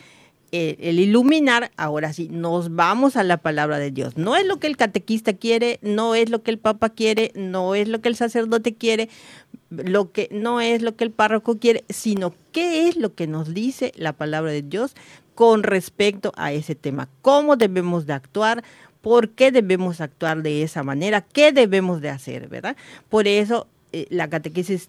[0.52, 4.16] Eh, el iluminar, ahora sí, nos vamos a la palabra de Dios.
[4.16, 7.76] No es lo que el catequista quiere, no es lo que el papa quiere, no
[7.76, 9.08] es lo que el sacerdote quiere,
[9.70, 13.54] lo que no es lo que el párroco quiere, sino qué es lo que nos
[13.54, 14.96] dice la palabra de Dios
[15.36, 17.08] con respecto a ese tema.
[17.22, 18.64] ¿Cómo debemos de actuar?
[19.02, 21.20] ¿Por qué debemos actuar de esa manera?
[21.20, 22.76] ¿Qué debemos de hacer, verdad?
[23.08, 24.88] Por eso eh, la catequesis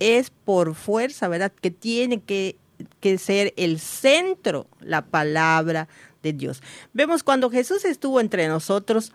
[0.00, 1.52] es por fuerza, ¿verdad?
[1.60, 2.56] Que tiene que
[3.02, 5.88] que ser el centro, la palabra
[6.22, 6.62] de Dios.
[6.92, 9.12] Vemos cuando Jesús estuvo entre nosotros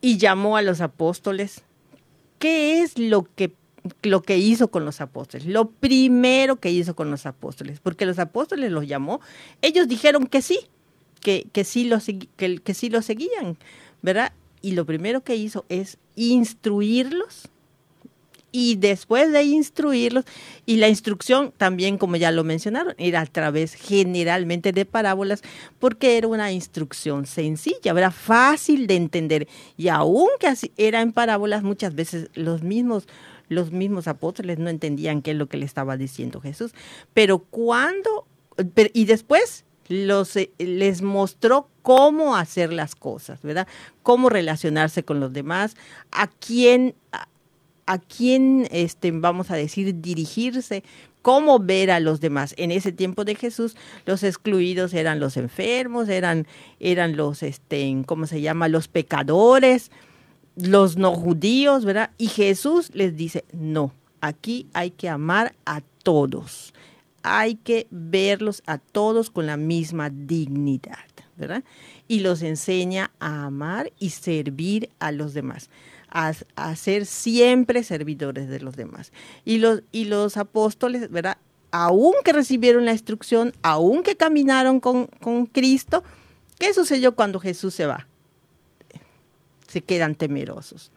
[0.00, 1.62] y llamó a los apóstoles,
[2.40, 3.54] ¿qué es lo que
[4.02, 8.18] lo que hizo con los apóstoles, lo primero que hizo con los apóstoles, porque los
[8.18, 9.20] apóstoles los llamó,
[9.62, 10.58] ellos dijeron que sí,
[11.20, 13.56] que, que sí, los, que, que sí seguían,
[14.02, 14.32] ¿verdad?
[14.60, 17.48] Y lo primero que hizo es instruirlos
[18.58, 20.24] y después de instruirlos,
[20.64, 25.42] y la instrucción también, como ya lo mencionaron, era a través generalmente de parábolas,
[25.78, 29.46] porque era una instrucción sencilla, era fácil de entender.
[29.76, 33.06] Y aunque así era en parábolas, muchas veces los mismos
[33.48, 36.72] los mismos apóstoles no entendían qué es lo que le estaba diciendo Jesús.
[37.12, 38.26] Pero cuando,
[38.94, 43.68] y después los, eh, les mostró cómo hacer las cosas, ¿verdad?
[44.02, 45.76] Cómo relacionarse con los demás,
[46.10, 46.94] a quién,
[47.86, 50.82] a quién, este, vamos a decir, dirigirse,
[51.22, 52.54] cómo ver a los demás.
[52.56, 56.46] En ese tiempo de Jesús, los excluidos eran los enfermos, eran,
[56.78, 58.68] eran los, este, ¿cómo se llama?
[58.68, 59.90] Los pecadores,
[60.56, 62.10] los no judíos, ¿verdad?
[62.18, 66.72] Y Jesús les dice, no, aquí hay que amar a todos,
[67.22, 71.64] hay que verlos a todos con la misma dignidad, ¿verdad?
[72.06, 75.70] Y los enseña a amar y servir a los demás
[76.08, 79.12] a, ser siempre servidores de los demás.
[79.44, 81.38] Y los, y los apóstoles, ¿verdad?
[81.70, 86.02] Aunque recibieron la instrucción, aunque caminaron con, con Cristo,
[86.58, 88.06] ¿qué sucedió cuando Jesús se va?
[89.66, 90.90] Se quedan temerosos.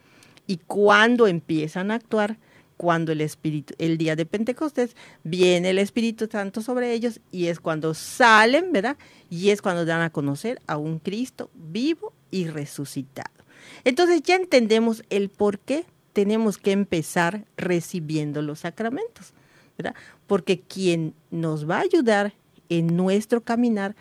[0.48, 2.38] Y cuando empiezan a actuar,
[2.80, 7.60] cuando el Espíritu, el día de Pentecostés, viene el Espíritu Santo sobre ellos y es
[7.60, 8.95] cuando salen, ¿verdad?
[9.30, 13.38] Y es cuando dan a conocer a un Cristo vivo y resucitado.
[13.84, 19.34] Entonces ya entendemos el por qué tenemos que empezar recibiendo los sacramentos,
[19.77, 19.95] ¿verdad?
[20.27, 22.34] Porque quien nos va a ayudar
[22.69, 23.95] en nuestro caminar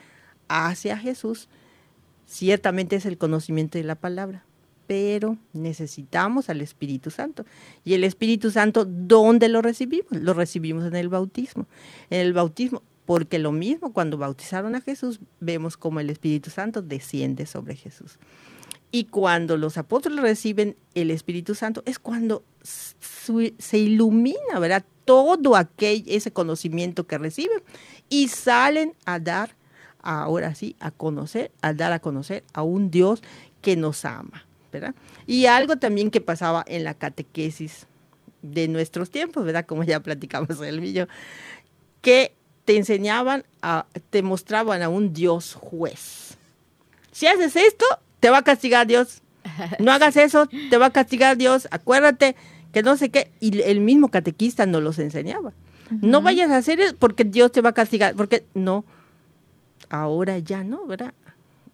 [0.48, 1.48] hacia Jesús,
[2.26, 4.44] ciertamente es el conocimiento de la palabra,
[4.86, 7.44] pero necesitamos al Espíritu Santo.
[7.84, 10.10] Y el Espíritu Santo, ¿dónde lo recibimos?
[10.10, 11.66] Lo recibimos en el bautismo.
[12.10, 16.82] En el bautismo, porque lo mismo cuando bautizaron a Jesús, vemos como el Espíritu Santo
[16.82, 18.18] desciende sobre Jesús.
[18.90, 24.84] Y cuando los apóstoles reciben el Espíritu Santo es cuando se ilumina, ¿verdad?
[25.04, 27.62] Todo aquel, ese conocimiento que reciben
[28.08, 29.54] y salen a dar,
[30.00, 33.22] ahora sí, a conocer, a dar a conocer a un Dios
[33.60, 34.94] que nos ama, ¿verdad?
[35.26, 37.86] Y algo también que pasaba en la catequesis
[38.42, 39.66] de nuestros tiempos, ¿verdad?
[39.66, 41.08] Como ya platicamos el vídeo,
[42.00, 46.36] que te enseñaban, a, te mostraban a un Dios juez.
[47.12, 47.84] Si haces esto,
[48.20, 49.22] te va a castigar Dios.
[49.78, 51.68] No hagas eso, te va a castigar Dios.
[51.70, 52.36] Acuérdate
[52.72, 53.30] que no sé qué.
[53.40, 55.52] Y el mismo catequista nos los enseñaba.
[55.90, 58.14] No vayas a hacer eso porque Dios te va a castigar.
[58.14, 58.84] Porque no,
[59.88, 61.14] ahora ya no, ¿verdad?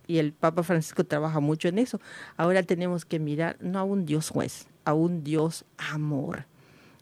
[0.06, 2.00] Y el Papa Francisco trabaja mucho en eso.
[2.36, 6.46] Ahora tenemos que mirar no a un Dios juez, a un Dios amor.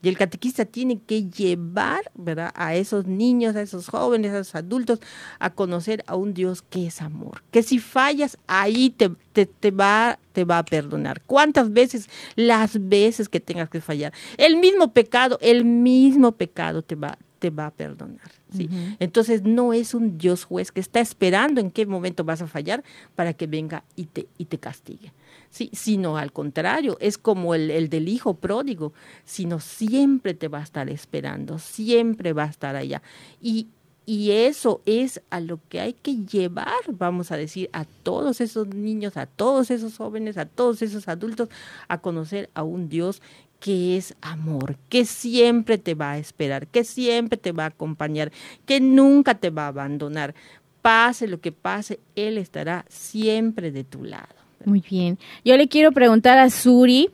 [0.03, 2.51] Y el catequista tiene que llevar, ¿verdad?
[2.57, 4.99] A esos niños, a esos jóvenes, a esos adultos,
[5.39, 7.43] a conocer a un Dios que es amor.
[7.53, 9.11] Que si fallas, ahí te,
[9.47, 11.23] te, va, te va a perdonar.
[11.23, 12.09] ¿Cuántas veces?
[12.35, 14.13] Las veces que tengas que fallar.
[14.39, 18.31] El mismo pecado, el mismo pecado te va, te va a perdonar.
[18.57, 18.69] ¿sí?
[18.99, 22.83] Entonces no es un Dios juez que está esperando en qué momento vas a fallar
[23.15, 25.13] para que venga y te, y te castigue.
[25.53, 28.95] Sí, sino al contrario, es como el, el, del hijo pródigo,
[29.27, 33.03] sino siempre te va a estar esperando, siempre va a estar allá.
[33.39, 33.69] Y,
[34.07, 38.67] y eso es a lo que hay que llevar, vamos a decir, a todos esos
[38.69, 41.51] niños, a todos esos jóvenes, a todos esos adultos,
[41.87, 43.21] a conocer a un Dios
[43.61, 48.33] que es amor, que siempre te va a esperar, que siempre te va a acompañar,
[48.65, 50.35] que nunca te va a abandonar.
[50.81, 54.42] Pase lo que pase, Él estará siempre de tu lado.
[54.65, 55.19] Muy bien.
[55.45, 57.11] Yo le quiero preguntar a Suri,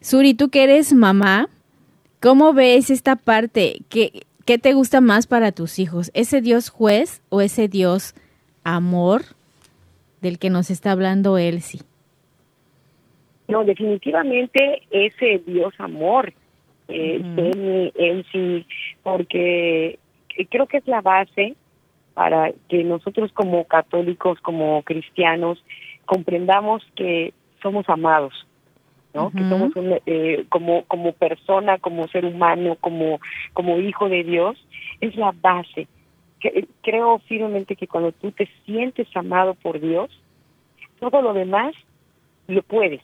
[0.00, 1.48] Suri, tú que eres mamá,
[2.20, 3.80] ¿cómo ves esta parte?
[3.88, 6.10] ¿Qué, ¿Qué te gusta más para tus hijos?
[6.14, 8.14] ¿Ese Dios juez o ese Dios
[8.62, 9.22] amor
[10.20, 11.80] del que nos está hablando Elsie?
[13.48, 16.32] No, definitivamente ese Dios amor,
[16.88, 18.66] eh, sí,
[19.02, 19.98] porque
[20.50, 21.54] creo que es la base
[22.14, 25.62] para que nosotros como católicos, como cristianos,
[26.06, 28.32] comprendamos que somos amados,
[29.12, 29.30] ¿no?
[29.30, 29.72] Que somos
[30.06, 33.20] eh, como como persona, como ser humano, como
[33.52, 34.56] como hijo de Dios,
[35.00, 35.86] es la base.
[36.40, 40.10] Que, creo firmemente que cuando tú te sientes amado por Dios,
[41.00, 41.74] todo lo demás
[42.46, 43.02] lo puedes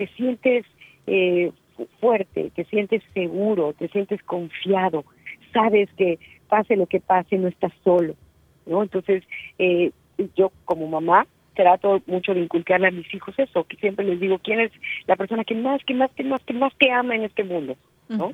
[0.00, 0.64] te sientes
[1.06, 1.52] eh,
[2.00, 5.04] fuerte, te sientes seguro, te sientes confiado,
[5.52, 6.18] sabes que
[6.48, 8.14] pase lo que pase, no estás solo,
[8.64, 8.82] ¿no?
[8.82, 9.22] Entonces,
[9.58, 9.92] eh,
[10.36, 14.38] yo como mamá trato mucho de inculcarle a mis hijos eso, que siempre les digo,
[14.38, 14.72] ¿quién es
[15.06, 17.76] la persona que más, que más, que más, que más te ama en este mundo?
[18.08, 18.30] ¿no?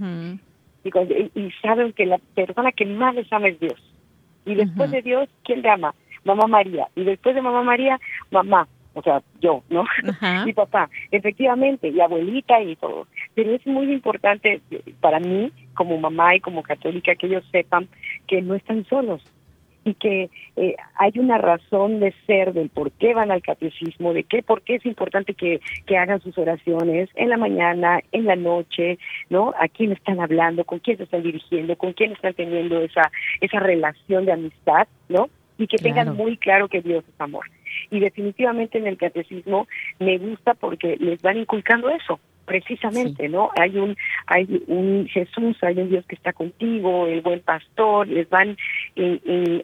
[0.85, 3.95] y, saben que la persona que más les ama es Dios.
[4.45, 5.95] Y después de Dios, ¿quién te ama?
[6.25, 6.89] Mamá María.
[6.95, 7.99] Y después de Mamá María,
[8.31, 9.85] mamá o sea, yo, ¿no?
[10.47, 13.07] Mi papá, efectivamente, y abuelita y todo.
[13.35, 14.63] Pero es muy importante
[15.01, 17.89] para mí, como mamá y como católica, que ellos sepan
[18.27, 19.23] que no están solos
[19.87, 24.25] y que eh, hay una razón de ser del por qué van al catecismo, de
[24.25, 28.35] qué, por qué es importante que, que hagan sus oraciones en la mañana, en la
[28.35, 28.99] noche,
[29.31, 29.55] ¿no?
[29.59, 33.61] A quién están hablando, con quién se están dirigiendo, con quién están teniendo esa, esa
[33.61, 35.31] relación de amistad, ¿no?
[35.57, 37.47] Y que tengan muy claro que Dios es amor
[37.91, 39.69] y definitivamente en el catecismo
[39.99, 43.51] me gusta porque les van inculcando eso precisamente, ¿no?
[43.57, 48.29] Hay un hay un Jesús, hay un Dios que está contigo, el buen pastor, les
[48.31, 48.57] van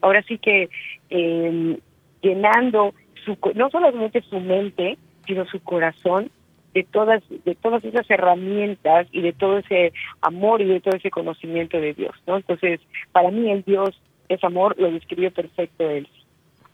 [0.02, 0.68] ahora sí que
[1.08, 1.78] em,
[2.20, 6.30] llenando su no solamente su mente, sino su corazón
[6.74, 11.10] de todas de todas esas herramientas y de todo ese amor y de todo ese
[11.10, 12.36] conocimiento de Dios, ¿no?
[12.36, 12.80] Entonces,
[13.12, 16.08] para mí el Dios es amor, lo describió perfecto él.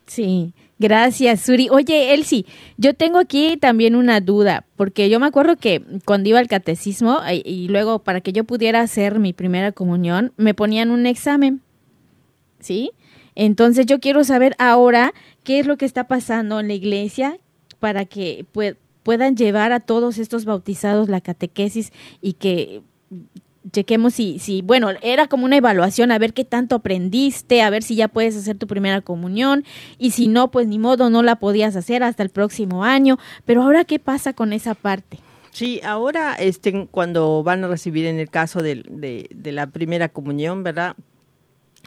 [0.09, 1.69] Sí, gracias, Suri.
[1.69, 2.47] Oye, Elsie,
[2.77, 7.19] yo tengo aquí también una duda, porque yo me acuerdo que cuando iba al catecismo
[7.31, 11.61] y, y luego para que yo pudiera hacer mi primera comunión, me ponían un examen,
[12.59, 12.91] ¿sí?
[13.35, 17.37] Entonces yo quiero saber ahora qué es lo que está pasando en la iglesia
[17.79, 18.47] para que
[19.03, 22.81] puedan llevar a todos estos bautizados la catequesis y que
[23.71, 27.83] chequemos si, si, bueno, era como una evaluación, a ver qué tanto aprendiste, a ver
[27.83, 29.63] si ya puedes hacer tu primera comunión,
[29.97, 33.63] y si no, pues ni modo, no la podías hacer hasta el próximo año, pero
[33.63, 35.19] ahora, ¿qué pasa con esa parte?
[35.51, 40.95] Sí, ahora este, cuando van a recibir en el caso de, la primera comunión, ¿verdad?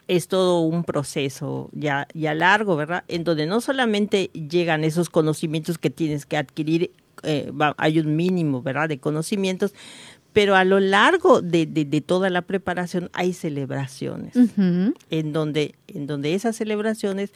[0.07, 3.03] Es todo un proceso ya, ya largo, ¿verdad?
[3.07, 6.91] En donde no solamente llegan esos conocimientos que tienes que adquirir,
[7.23, 8.89] eh, hay un mínimo, ¿verdad?
[8.89, 9.73] De conocimientos,
[10.33, 16.33] pero a lo largo de, de, toda la preparación hay celebraciones, en, donde, en donde
[16.33, 17.31] esas celebraciones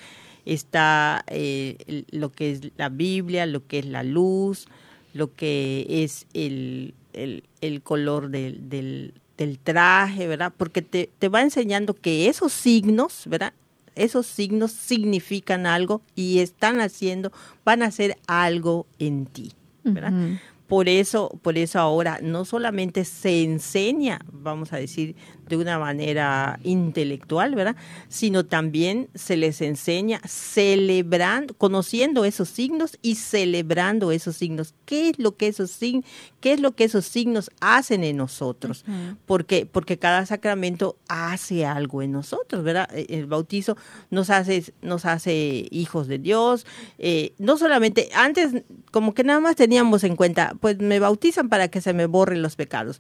[0.46, 4.68] está eh, lo que es la Biblia, lo que es la luz,
[5.14, 10.52] lo que es el, el, el color del, del, del, traje, ¿verdad?
[10.56, 13.54] Porque te, te va enseñando que esos signos, ¿verdad?
[13.96, 17.32] Esos signos significan algo y están haciendo,
[17.64, 20.40] van a hacer algo en ti, ¿verdad?
[20.68, 25.16] Por eso, por eso ahora no solamente se enseña, vamos a decir,
[25.48, 27.76] de una manera intelectual, ¿verdad?
[28.10, 34.74] Sino también se les enseña celebrando, conociendo esos signos y celebrando esos signos.
[34.86, 36.06] ¿Qué es lo que esos signos,
[36.40, 38.86] qué es lo que esos signos hacen en nosotros?
[39.26, 42.90] Porque, porque cada sacramento hace algo en nosotros, ¿verdad?
[42.94, 43.78] E, el bautizo
[44.10, 46.66] nos hace, nos hace hijos de Dios.
[46.98, 51.68] Eh, no solamente, antes como que nada más teníamos en cuenta pues me bautizan para
[51.68, 53.00] que se me borren los pecados.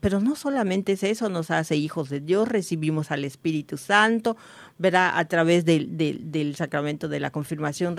[0.00, 4.36] Pero no solamente es eso, nos hace hijos de Dios, recibimos al Espíritu Santo,
[4.78, 7.96] verá, a través del, del, sacramento de la confirmación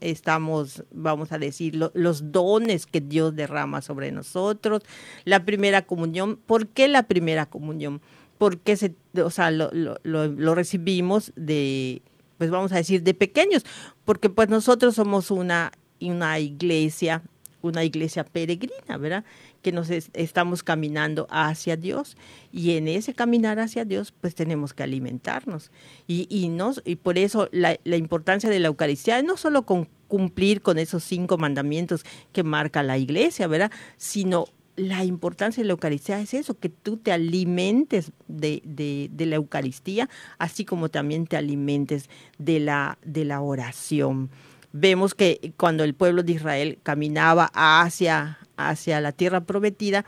[0.00, 4.82] estamos, vamos a decir, los dones que Dios derrama sobre nosotros,
[5.24, 6.38] la primera comunión.
[6.46, 8.00] ¿Por qué la primera comunión?
[8.38, 12.02] Porque se, o sea, lo, lo, lo recibimos de,
[12.38, 13.64] pues vamos a decir, de pequeños,
[14.04, 15.70] porque pues nosotros somos una,
[16.00, 17.22] una iglesia,
[17.60, 19.24] una iglesia peregrina, ¿verdad?
[19.62, 22.16] Que nos estamos caminando hacia Dios
[22.52, 25.70] y en ese caminar hacia Dios pues tenemos que alimentarnos
[26.06, 29.88] y, y, nos, y por eso la, la importancia de la Eucaristía no solo con
[30.08, 33.72] cumplir con esos cinco mandamientos que marca la iglesia, ¿verdad?
[33.96, 34.44] Sino
[34.76, 39.36] la importancia de la Eucaristía es eso, que tú te alimentes de, de, de, la
[39.36, 40.08] Eucaristía,
[40.38, 42.08] así como también te alimentes
[42.38, 44.30] de la, de la oración
[44.72, 50.04] vemos que cuando el pueblo de Israel caminaba hacia, hacia la tierra prometida,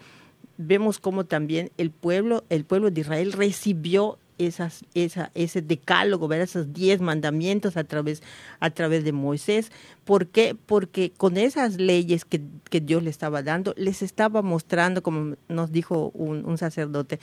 [0.56, 6.44] vemos como también el pueblo, el pueblo de Israel recibió esas, esa, ese decálogo, ¿verdad?
[6.44, 8.22] esos diez mandamientos a través,
[8.58, 9.70] a través de Moisés.
[10.04, 10.56] ¿Por qué?
[10.66, 15.70] Porque con esas leyes que, que Dios le estaba dando, les estaba mostrando, como nos
[15.70, 17.20] dijo un sacerdote,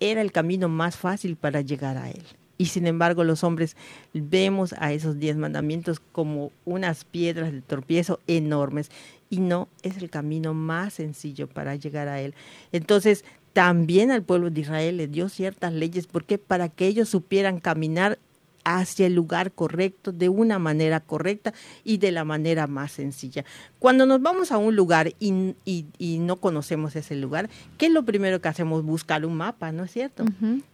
[0.00, 2.24] era el camino más fácil para llegar a Él.
[2.56, 3.76] Y sin embargo los hombres
[4.12, 8.90] vemos a esos diez mandamientos como unas piedras de tropiezo enormes
[9.30, 12.34] y no es el camino más sencillo para llegar a él.
[12.70, 17.60] Entonces también al pueblo de Israel le dio ciertas leyes porque para que ellos supieran
[17.60, 18.18] caminar
[18.64, 21.52] hacia el lugar correcto, de una manera correcta
[21.84, 23.44] y de la manera más sencilla.
[23.78, 28.04] Cuando nos vamos a un lugar y, y, no conocemos ese lugar, ¿qué es lo
[28.04, 28.82] primero que hacemos?
[28.82, 30.24] Buscar un mapa, ¿no es cierto?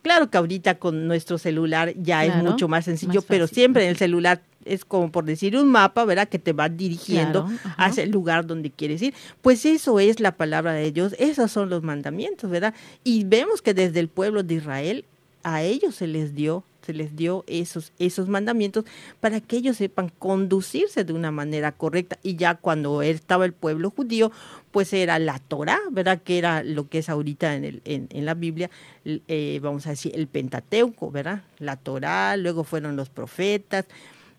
[0.03, 3.97] Claro que ahorita con nuestro celular ya es mucho más sencillo, pero siempre en el
[3.97, 6.29] celular es como por decir un mapa, ¿verdad?
[6.29, 9.15] Que te va dirigiendo hacia el lugar donde quieres ir.
[9.41, 12.75] Pues eso es la palabra de Dios, esos son los mandamientos, ¿verdad?
[13.03, 15.05] Y vemos que desde el pueblo de Israel
[15.43, 18.85] a ellos se les dio se les dio esos, esos mandamientos
[19.21, 22.19] para que ellos sepan conducirse de una manera correcta.
[22.23, 24.33] Y ya cuando estaba el pueblo judío,
[24.71, 26.21] pues era la Torah, ¿verdad?
[26.23, 28.71] Que era lo que es ahorita en, el, en, la Biblia,
[29.05, 31.43] eh, vamos a decir, el Pentateuco, ¿verdad?
[31.59, 33.87] La Torah, luego fueron los profetas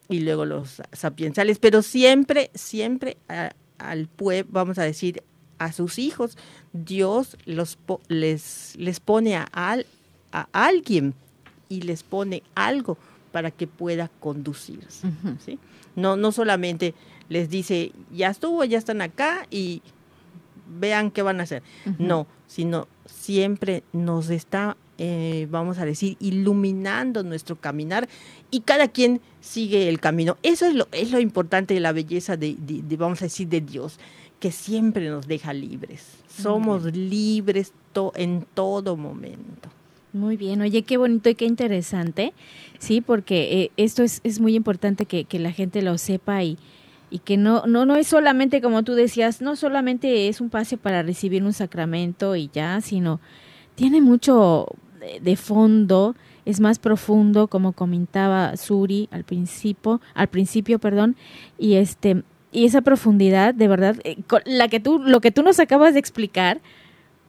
[0.10, 3.18] y luego los sapiensales, pero siempre, siempre
[3.78, 5.24] al pueblo, vamos a decir,
[5.58, 6.38] a sus hijos,
[6.74, 7.78] Dios los,
[8.08, 11.14] les, les pone a, a alguien
[11.72, 12.98] y les pone algo
[13.32, 15.08] para que pueda conducirse.
[15.44, 15.58] ¿sí?
[15.96, 16.94] no, no solamente
[17.30, 19.82] les dice, ya estuvo, ya están acá y
[20.80, 21.64] vean qué van a hacer.
[21.98, 28.10] No, sino siempre nos está, eh, vamos a decir, iluminando nuestro caminar
[28.52, 30.38] y cada quien sigue el camino.
[30.44, 32.58] Eso es lo, es lo importante de la belleza de,
[32.98, 33.98] vamos a decir, de Dios,
[34.42, 36.06] que siempre nos deja libres.
[36.28, 37.72] Somos libres
[38.16, 39.70] en todo momento.
[40.14, 42.34] Muy bien, oye, qué bonito y qué interesante,
[42.80, 46.58] sí, porque eh, esto es, es muy importante que, que, la gente lo sepa y,
[47.10, 50.78] y que no, no, no es solamente, como tú decías, no solamente es un pase
[50.78, 53.22] para recibir un sacramento y ya, sino
[53.76, 54.68] tiene mucho
[55.22, 61.16] de, fondo, es más profundo, como comentaba Suri al principio, al principio, perdón,
[61.58, 65.60] y este, y esa profundidad, de verdad, eh, la que tú, lo que tú nos
[65.60, 66.62] acabas de explicar,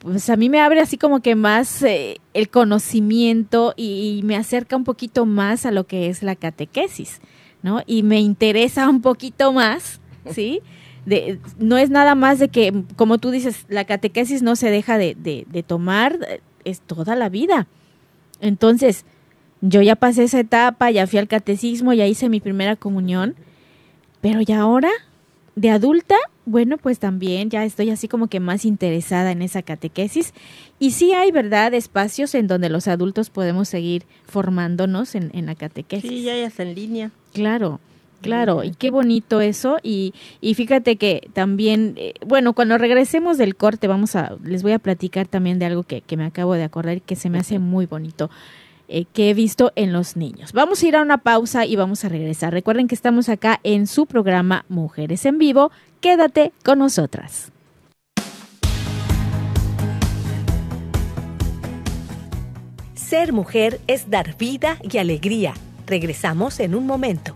[0.03, 4.75] pues a mí me abre así como que más eh, el conocimiento y, me acerca
[4.75, 7.21] un poquito más a lo que es la catequesis,
[7.61, 7.81] ¿no?
[7.87, 10.61] Y me interesa un poquito más, ¿sí?
[11.05, 14.97] De, no es nada más de que, como tú dices, la catequesis no se deja
[14.97, 17.67] de, de tomar, es toda la vida.
[18.41, 19.05] Entonces,
[19.61, 23.35] yo ya pasé esa etapa, ya fui al catecismo, ya hice mi primera comunión,
[24.19, 24.89] pero ya ahora,
[25.55, 30.33] de adulta, bueno, pues también ya estoy así como que más interesada en esa catequesis.
[30.79, 35.55] Y sí hay, ¿verdad?, espacios en donde los adultos podemos seguir formándonos en, en la
[35.55, 36.09] catequesis.
[36.09, 37.11] Sí, ya está en línea.
[37.33, 37.79] Claro.
[38.21, 39.79] Claro, y qué bonito eso.
[39.83, 44.71] Y, y fíjate que también, eh, bueno, cuando regresemos del corte, vamos a, les voy
[44.71, 47.37] a platicar también de algo que, que me acabo de acordar y que se me
[47.39, 48.29] hace muy bonito.
[48.89, 50.51] Eh, que he visto en los niños.
[50.51, 52.51] Vamos a ir a una pausa y vamos a regresar.
[52.51, 55.71] Recuerden que estamos acá en su programa Mujeres en Vivo.
[56.01, 57.51] Quédate con nosotras.
[62.93, 65.53] Ser mujer es dar vida y alegría.
[65.87, 67.35] Regresamos en un momento.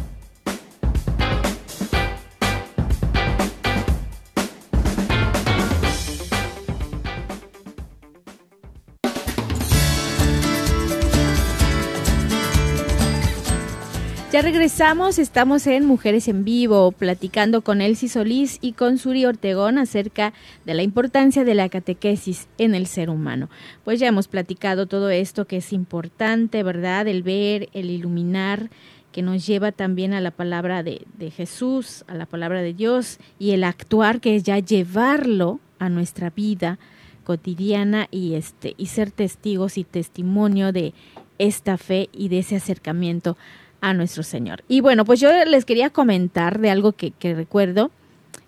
[14.41, 20.33] Regresamos, estamos en Mujeres en Vivo, platicando con Elsie Solís y con Suri Ortegón acerca
[20.65, 23.51] de la importancia de la catequesis en el ser humano.
[23.83, 27.07] Pues ya hemos platicado todo esto que es importante, ¿verdad?
[27.07, 28.71] El ver, el iluminar,
[29.11, 33.19] que nos lleva también a la palabra de, de Jesús, a la palabra de Dios,
[33.37, 36.79] y el actuar, que es ya llevarlo a nuestra vida
[37.25, 40.95] cotidiana y este y ser testigos y testimonio de
[41.37, 43.37] esta fe y de ese acercamiento
[43.81, 44.63] a nuestro Señor.
[44.67, 47.91] Y bueno, pues yo les quería comentar de algo que, recuerdo.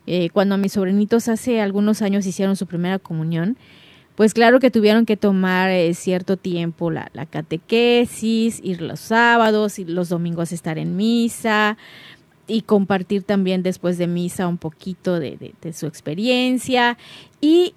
[0.06, 3.58] Eh, cuando mis sobrinitos hace algunos años hicieron su primera comunión,
[4.16, 9.86] pues claro que tuvieron que tomar eh, cierto tiempo la, catequesis, ir los sábados y
[9.86, 11.78] los domingos estar en misa
[12.46, 16.98] y compartir también después de misa un poquito de, de su experiencia.
[17.42, 17.74] Y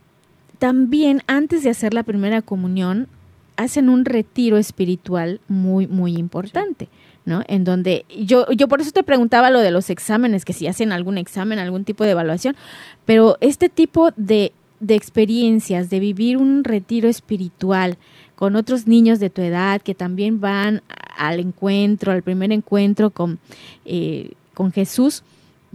[0.59, 3.09] también antes de hacer la primera comunión,
[3.57, 6.88] hacen un retiro espiritual muy, muy importante.
[7.27, 7.43] ¿No?
[7.49, 10.93] En donde yo, yo por eso te preguntaba lo de los exámenes, que si hacen
[10.93, 12.57] algún examen, algún tipo de evaluación,
[13.05, 17.99] pero este tipo de, de experiencias, de vivir un retiro espiritual
[18.37, 20.83] con otros niños de tu edad que también van
[21.18, 23.41] al encuentro, al primer encuentro con,
[23.85, 25.24] eh, con Jesús,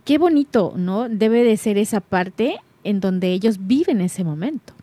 [0.05, 1.09] qué bonito, ¿no?
[1.09, 4.73] Debe de ser esa parte en donde ellos viven ese momento,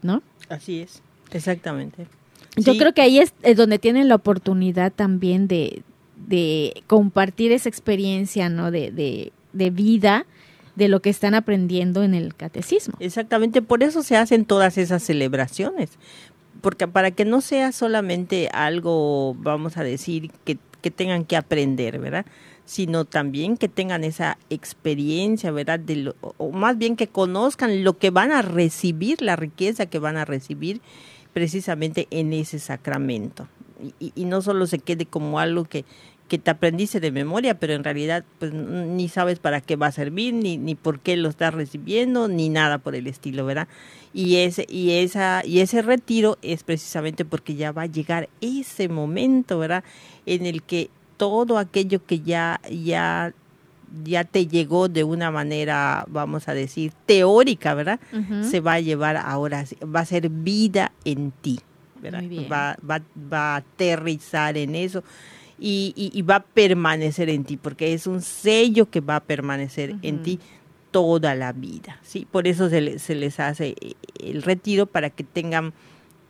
[0.00, 0.22] ¿no?
[0.48, 2.06] Así es, exactamente.
[2.56, 5.82] Yo creo que ahí es, donde tienen la oportunidad también de,
[6.86, 8.70] compartir esa experiencia, ¿no?
[8.70, 10.26] De, de, de vida
[10.76, 12.94] de lo que están aprendiendo en el catecismo.
[12.98, 15.90] Exactamente, por eso se hacen todas esas celebraciones,
[16.60, 21.98] porque para que no sea solamente algo, vamos a decir, que, que tengan que aprender,
[21.98, 22.26] ¿verdad?
[22.64, 25.80] sino también que tengan esa experiencia, ¿verdad?
[25.80, 30.16] De o más bien que conozcan lo que van a recibir, la riqueza que van
[30.16, 30.80] a recibir
[31.32, 33.48] precisamente en ese sacramento.
[33.98, 35.84] Y, no solo se quede como algo que,
[36.28, 39.92] que te aprendiste de memoria, pero en realidad pues ni sabes para qué va a
[39.92, 43.66] servir, ni, ni por qué lo estás recibiendo, ni nada por el estilo, ¿verdad?
[44.14, 48.88] Y ese, y esa, y ese retiro es precisamente porque ya va a llegar ese
[48.88, 49.82] momento, ¿verdad?
[50.26, 53.34] En el que todo aquello que ya, ya
[54.04, 58.00] ya te llegó de una manera, vamos a decir, teórica, ¿verdad?
[58.42, 61.60] Se va a llevar ahora, va a ser vida en ti,
[62.00, 62.22] ¿verdad?
[62.50, 65.04] Va, va, va, a aterrizar en eso
[65.58, 69.96] y, y, va a permanecer en ti, porque es un sello que va a permanecer
[70.02, 70.40] en ti
[70.90, 72.26] toda la vida, ¿sí?
[72.30, 73.76] Por eso se, se les hace
[74.20, 75.72] el retiro para que tengan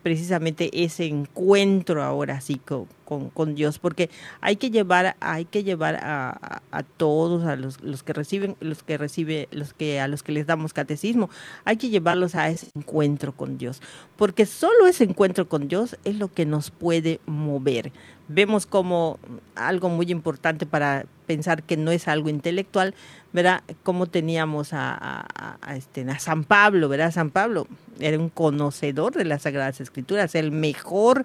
[0.03, 5.97] precisamente ese encuentro ahora sí con, con, Dios, porque hay que llevar, hay que llevar
[5.97, 10.23] a, a, todos, a los, los, que reciben, los que recibe, los que a los
[10.23, 11.31] que les damos catecismo,
[11.65, 13.83] hay que llevarlos a ese encuentro con Dios,
[14.17, 17.93] porque solo ese encuentro con Dios es lo que nos puede mover.
[18.29, 19.19] Vemos como
[19.55, 22.95] algo muy importante para pensar que no es algo intelectual,
[23.33, 23.63] ¿verdad?
[23.83, 25.27] Como teníamos a,
[25.75, 27.11] este, a San Pablo, ¿verdad?
[27.11, 27.67] San Pablo
[28.01, 31.25] era un conocedor de las Sagradas Escrituras, el mejor,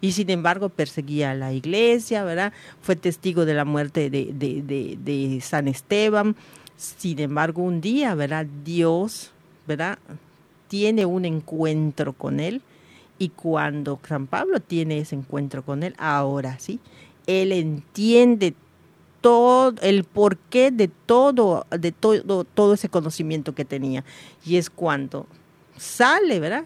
[0.00, 2.52] y sin embargo perseguía a la iglesia, ¿verdad?
[2.82, 6.34] Fue testigo de la muerte de, de, de, San Esteban.
[6.76, 8.46] Sin embargo, un día, ¿verdad?
[8.64, 9.30] Dios,
[9.68, 9.98] ¿verdad?
[10.66, 12.60] Tiene un encuentro con él.
[13.20, 16.80] Y cuando San Pablo tiene ese encuentro con él, ahora sí,
[17.28, 18.54] él entiende
[19.80, 24.04] el porqué de todo, de todo, todo ese conocimiento que tenía.
[24.44, 25.26] Y es cuando
[25.76, 26.64] sale, ¿verdad?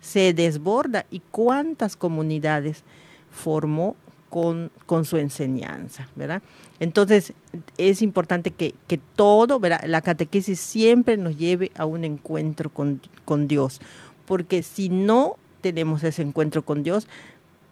[0.00, 1.06] Se desborda.
[1.10, 2.84] ¿Y cuántas comunidades
[3.30, 3.96] formó
[4.30, 6.42] con, con su enseñanza, ¿verdad?
[6.80, 7.32] Entonces,
[7.76, 9.82] es importante que, que, todo, ¿verdad?
[9.86, 13.80] La catequesis siempre nos lleve a un encuentro con, con Dios,
[14.26, 17.08] porque si no tenemos ese encuentro con Dios,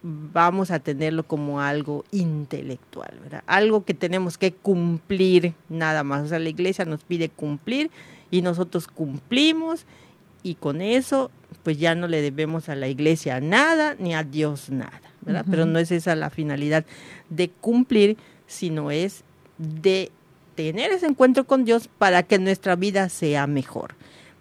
[0.03, 3.43] vamos a tenerlo como algo intelectual, ¿verdad?
[3.47, 6.23] Algo que tenemos que cumplir nada más.
[6.23, 7.89] O sea, la iglesia nos pide cumplir
[8.31, 9.85] y nosotros cumplimos
[10.43, 11.31] y con eso
[11.63, 15.45] pues ya no le debemos a la iglesia nada ni a Dios nada, ¿verdad?
[15.49, 16.85] Pero no es esa la finalidad
[17.29, 19.23] de cumplir, sino es
[19.57, 20.11] de
[20.55, 23.96] tener ese encuentro con Dios para que nuestra vida sea mejor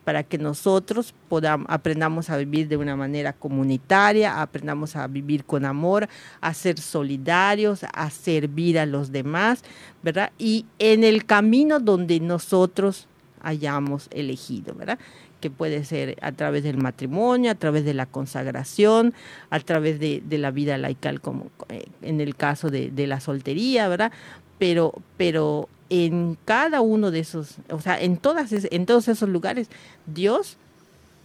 [0.07, 5.65] para que nosotros podamos, aprendamos a vivir de una manera comunitaria, aprendamos a vivir con
[5.65, 6.09] amor,
[6.41, 9.65] a ser solidarios, a servir a los demás,
[10.05, 10.31] ¿verdad?
[10.39, 13.09] Y en el camino donde nosotros
[13.43, 15.01] hayamos elegido, ¿verdad?
[15.41, 19.13] que puede ser a través del matrimonio, a través de la consagración,
[19.51, 23.89] a través de, la vida laical, como eh, en el caso de, de, la soltería,
[23.89, 24.13] ¿verdad?
[24.59, 29.69] Pero, pero en cada uno de esos, o sea, en, todas, en todos esos lugares,
[30.07, 30.57] Dios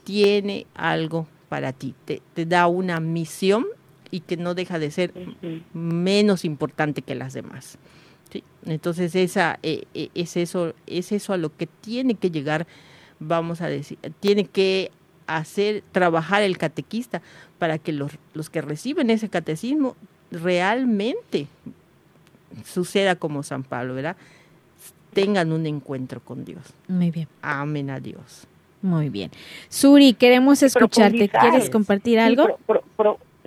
[0.03, 3.65] tiene algo para ti, te, te da una misión
[4.11, 5.13] y que no deja de ser
[5.73, 7.77] menos importante que las demás.
[8.65, 12.67] Entonces esa, eh, eh, es, eso, es eso a lo que tiene que llegar,
[13.19, 14.91] vamos a decir, tiene que
[15.27, 17.21] hacer, trabajar el catequista
[17.57, 19.95] para que los, los que reciben ese catecismo
[20.29, 21.47] realmente
[22.65, 24.15] suceda como San Pablo, ¿verdad?
[25.13, 26.73] Tengan un encuentro con Dios.
[26.87, 27.27] Muy bien.
[27.41, 28.47] Amén a Dios.
[28.81, 29.29] Muy bien.
[29.69, 31.29] Suri, queremos escucharte.
[31.29, 32.57] ¿Quieres compartir algo?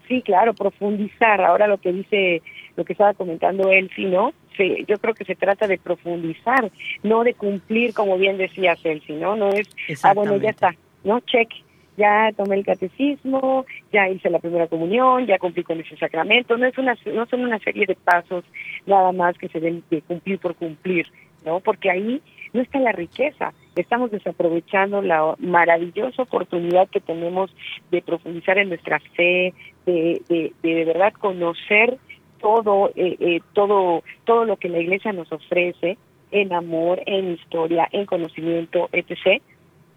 [0.09, 1.41] Sí, claro, profundizar.
[1.41, 2.43] Ahora lo que dice,
[2.77, 4.33] lo que estaba comentando él, sí, ¿no?
[4.57, 6.71] Sí, yo creo que se trata de profundizar,
[7.03, 9.35] no de cumplir, como bien decía Celsi, ¿no?
[9.35, 9.69] No es,
[10.03, 11.21] ah, bueno, ya está, ¿no?
[11.21, 11.49] Check,
[11.97, 16.57] ya tomé el catecismo, ya hice la primera comunión, ya cumplí con ese sacramento.
[16.57, 18.45] No es una, no son una serie de pasos
[18.87, 21.07] nada más que se den de cumplir por cumplir,
[21.45, 21.61] ¿no?
[21.61, 22.23] Porque ahí
[22.53, 23.53] no está la riqueza.
[23.77, 27.55] Estamos desaprovechando la maravillosa oportunidad que tenemos
[27.91, 29.53] de profundizar en nuestra fe,
[29.85, 31.99] de de, de, verdad conocer
[32.41, 35.99] todo, eh, eh, todo, todo lo que la Iglesia nos ofrece
[36.31, 39.43] en amor, en historia, en conocimiento, etc.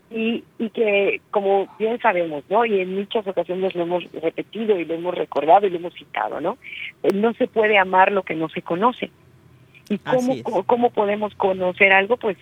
[0.09, 2.65] Y, y que, como bien sabemos, ¿no?
[2.65, 6.39] Y en muchas ocasiones lo hemos repetido y lo hemos recordado y lo hemos citado,
[6.39, 6.57] ¿no?
[7.03, 9.11] Eh, no se puede amar lo que no se conoce.
[9.89, 12.17] ¿Y cómo, cómo podemos conocer algo?
[12.17, 12.37] Pues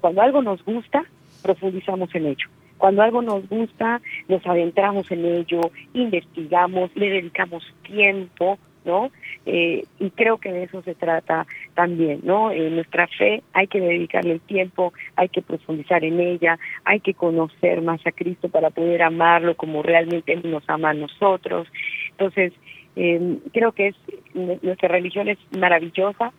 [0.00, 1.04] cuando algo nos gusta,
[1.42, 2.48] profundizamos en ello.
[2.78, 5.60] Cuando algo nos gusta, nos adentramos en ello,
[5.94, 9.10] investigamos, le dedicamos tiempo, ¿no?
[9.46, 12.50] Eh, y creo que de eso se trata también, ¿no?
[12.50, 17.14] En nuestra fe hay que dedicarle el tiempo, hay que profundizar en ella, hay que
[17.14, 21.66] conocer más a Cristo para poder amarlo como realmente Él nos ama a nosotros.
[22.10, 22.52] Entonces,
[22.94, 23.96] eh, creo que es
[24.34, 26.32] nuestra religión es maravillosa,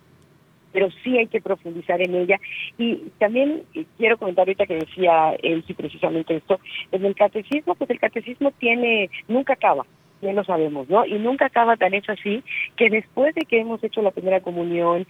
[0.78, 2.40] pero sí hay que profundizar en ella.
[2.78, 3.64] Y también
[3.98, 6.60] quiero comentar ahorita que decía él precisamente esto,
[6.92, 9.88] en el catecismo, pues el catecismo tiene, nunca acaba,
[10.22, 11.04] ya lo sabemos, ¿no?
[11.04, 12.44] Y nunca acaba tan hecho así
[12.76, 15.08] que después de que hemos hecho la primera comunión,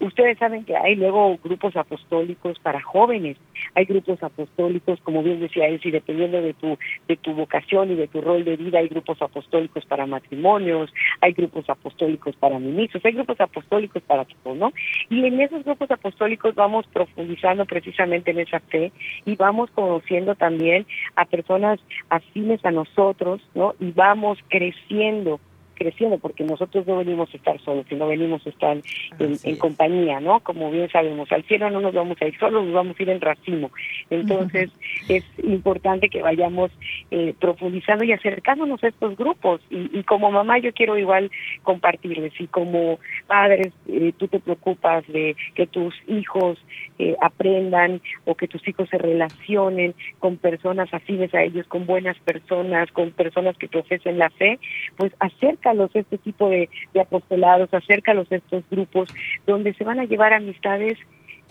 [0.00, 3.36] Ustedes saben que hay luego grupos apostólicos para jóvenes,
[3.74, 7.96] hay grupos apostólicos, como bien decía él, si dependiendo de tu, de tu vocación y
[7.96, 10.90] de tu rol de vida, hay grupos apostólicos para matrimonios,
[11.20, 14.72] hay grupos apostólicos para ministros, hay grupos apostólicos para todos, ¿no?
[15.10, 18.92] Y en esos grupos apostólicos vamos profundizando precisamente en esa fe
[19.26, 20.86] y vamos conociendo también
[21.16, 21.78] a personas
[22.08, 23.74] afines a nosotros, ¿no?
[23.78, 25.40] Y vamos creciendo
[25.80, 28.76] creciendo, porque nosotros no venimos a estar solos, sino venimos a estar
[29.18, 30.40] en, compañía, ¿no?
[30.40, 33.08] Como bien sabemos, al cielo no nos vamos a ir solos, nos vamos a ir
[33.08, 33.70] en racimo.
[34.10, 34.70] Entonces,
[35.08, 36.70] es importante que vayamos
[37.10, 39.62] eh, profundizando y acercándonos a estos grupos.
[39.70, 41.30] Y, como mamá, yo quiero igual
[41.62, 46.58] compartirles, y como padres, eh, tú te preocupas de que tus hijos
[46.98, 52.18] eh, aprendan o que tus hijos se relacionen con personas afines a ellos, con buenas
[52.18, 54.58] personas, con personas que profesen la fe,
[54.98, 56.68] pues acerca acércalos a este tipo de,
[57.00, 59.08] apostolados, acércalos a estos grupos
[59.46, 60.98] donde se van a llevar amistades,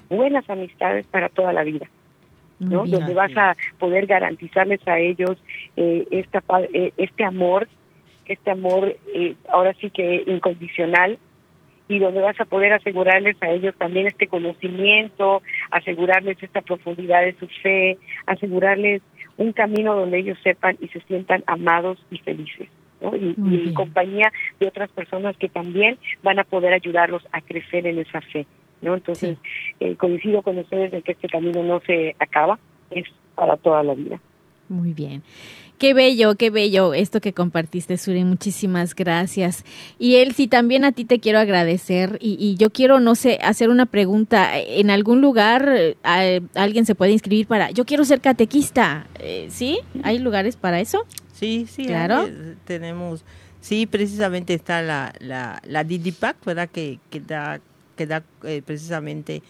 [0.09, 1.87] buenas amistades para toda la vida.
[2.59, 2.85] ¿no?
[2.85, 5.37] donde vas a poder garantizarles a ellos
[5.77, 6.43] eh, esta,
[6.73, 7.69] eh, este amor,
[8.25, 11.17] este amor eh, ahora sí que incondicional,
[11.87, 15.41] y donde vas a poder asegurarles a ellos también este conocimiento,
[15.71, 19.01] asegurarles esta profundidad de su fe, asegurarles
[19.37, 22.67] un camino donde ellos sepan y se sientan amados y felices
[23.01, 27.99] y, en compañía de otras personas que también van a poder ayudarlos a crecer en
[27.99, 28.45] esa fe.
[28.81, 28.95] ¿no?
[28.95, 29.37] Entonces,
[29.79, 32.59] eh, coincido con ustedes en que este camino no se acaba,
[32.91, 34.19] es para toda la vida.
[34.67, 35.23] Muy bien.
[35.79, 38.25] Qué bello, qué bello esto que compartiste, Suri.
[38.25, 39.63] Muchísimas gracias.
[39.97, 42.17] Y Elsie, también a ti te quiero agradecer.
[42.19, 44.59] Y, yo quiero, no sé, hacer una pregunta.
[44.59, 49.07] ¿En algún lugar eh, alguien se puede inscribir para, yo quiero ser catequista?
[49.19, 49.79] Eh, ¿Sí?
[50.03, 51.05] ¿Hay lugares para eso?
[51.39, 52.27] Sí, sí, claro.
[52.65, 53.23] tenemos,
[53.61, 56.69] sí, precisamente está la, la, la Didipac, ¿verdad?
[56.69, 57.61] Que, que da,
[57.95, 59.41] que da eh, precisamente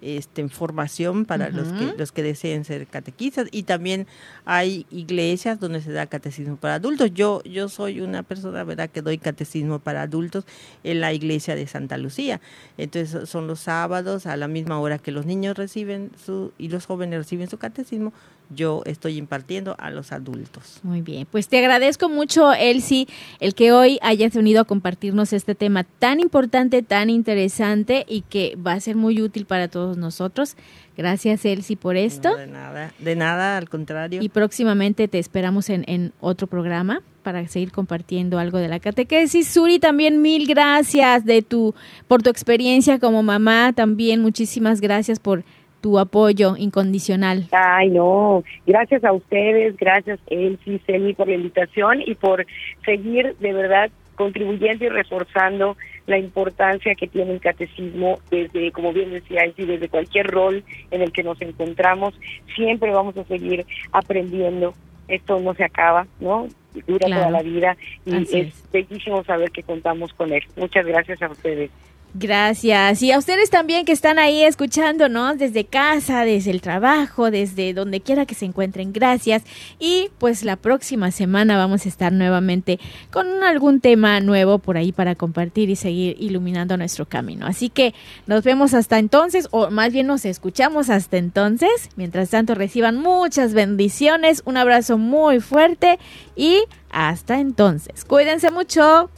[0.00, 4.06] este, formación para los, que, los que deseen ser catequistas y también
[4.44, 7.12] hay iglesias donde se da catecismo para adultos.
[7.12, 10.44] Yo, yo soy una persona, ¿verdad?, que doy catecismo para adultos
[10.84, 12.40] en la iglesia de Santa Lucía.
[12.76, 16.86] Entonces son los sábados a la misma hora que los niños reciben su y los
[16.86, 18.12] jóvenes reciben su catecismo,
[18.50, 20.80] yo estoy impartiendo a los adultos.
[20.82, 23.06] Muy bien, pues te agradezco mucho, Elsie,
[23.40, 28.56] el que hoy hayas venido a compartirnos este tema tan importante, tan interesante y que
[28.56, 30.56] va a ser muy útil para todos nosotros.
[30.96, 32.36] Gracias, Elsie, por esto.
[32.36, 34.20] de nada, de nada, al contrario.
[34.20, 39.46] Y próximamente te esperamos en, en otro programa para seguir compartiendo algo de la catequesis.
[39.48, 41.74] Suri, también mil gracias de tu,
[42.06, 43.72] por tu experiencia como mamá.
[43.74, 45.44] También muchísimas gracias por
[45.80, 47.48] tu apoyo incondicional.
[47.52, 52.46] Ay, no, gracias a ustedes, gracias Elsie, Celi por la invitación y por
[52.84, 55.76] seguir de verdad contribuyendo y reforzando
[56.06, 61.02] la importancia que tiene el catecismo desde, como bien decía Elsie, desde cualquier rol en
[61.02, 62.18] el que nos encontramos,
[62.56, 64.74] siempre vamos a seguir aprendiendo.
[65.06, 66.48] Esto no se acaba, ¿no?
[66.86, 70.42] Dura toda la vida y es, es bellísimo saber que contamos con él.
[70.56, 71.70] Muchas gracias a ustedes.
[72.14, 73.02] Gracias.
[73.02, 78.00] Y a ustedes también que están ahí escuchándonos desde casa, desde el trabajo, desde donde
[78.00, 78.92] quiera que se encuentren.
[78.92, 79.42] Gracias.
[79.78, 82.80] Y pues la próxima semana vamos a estar nuevamente
[83.12, 87.46] con algún tema nuevo por ahí para compartir y seguir iluminando nuestro camino.
[87.46, 87.94] Así que
[88.26, 91.90] nos vemos hasta entonces, o más bien nos escuchamos hasta entonces.
[91.96, 95.98] Mientras tanto, reciban muchas bendiciones, un abrazo muy fuerte
[96.34, 98.04] y hasta entonces.
[98.06, 99.10] Cuídense mucho.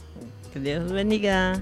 [0.53, 1.53] Que Dios bendiga.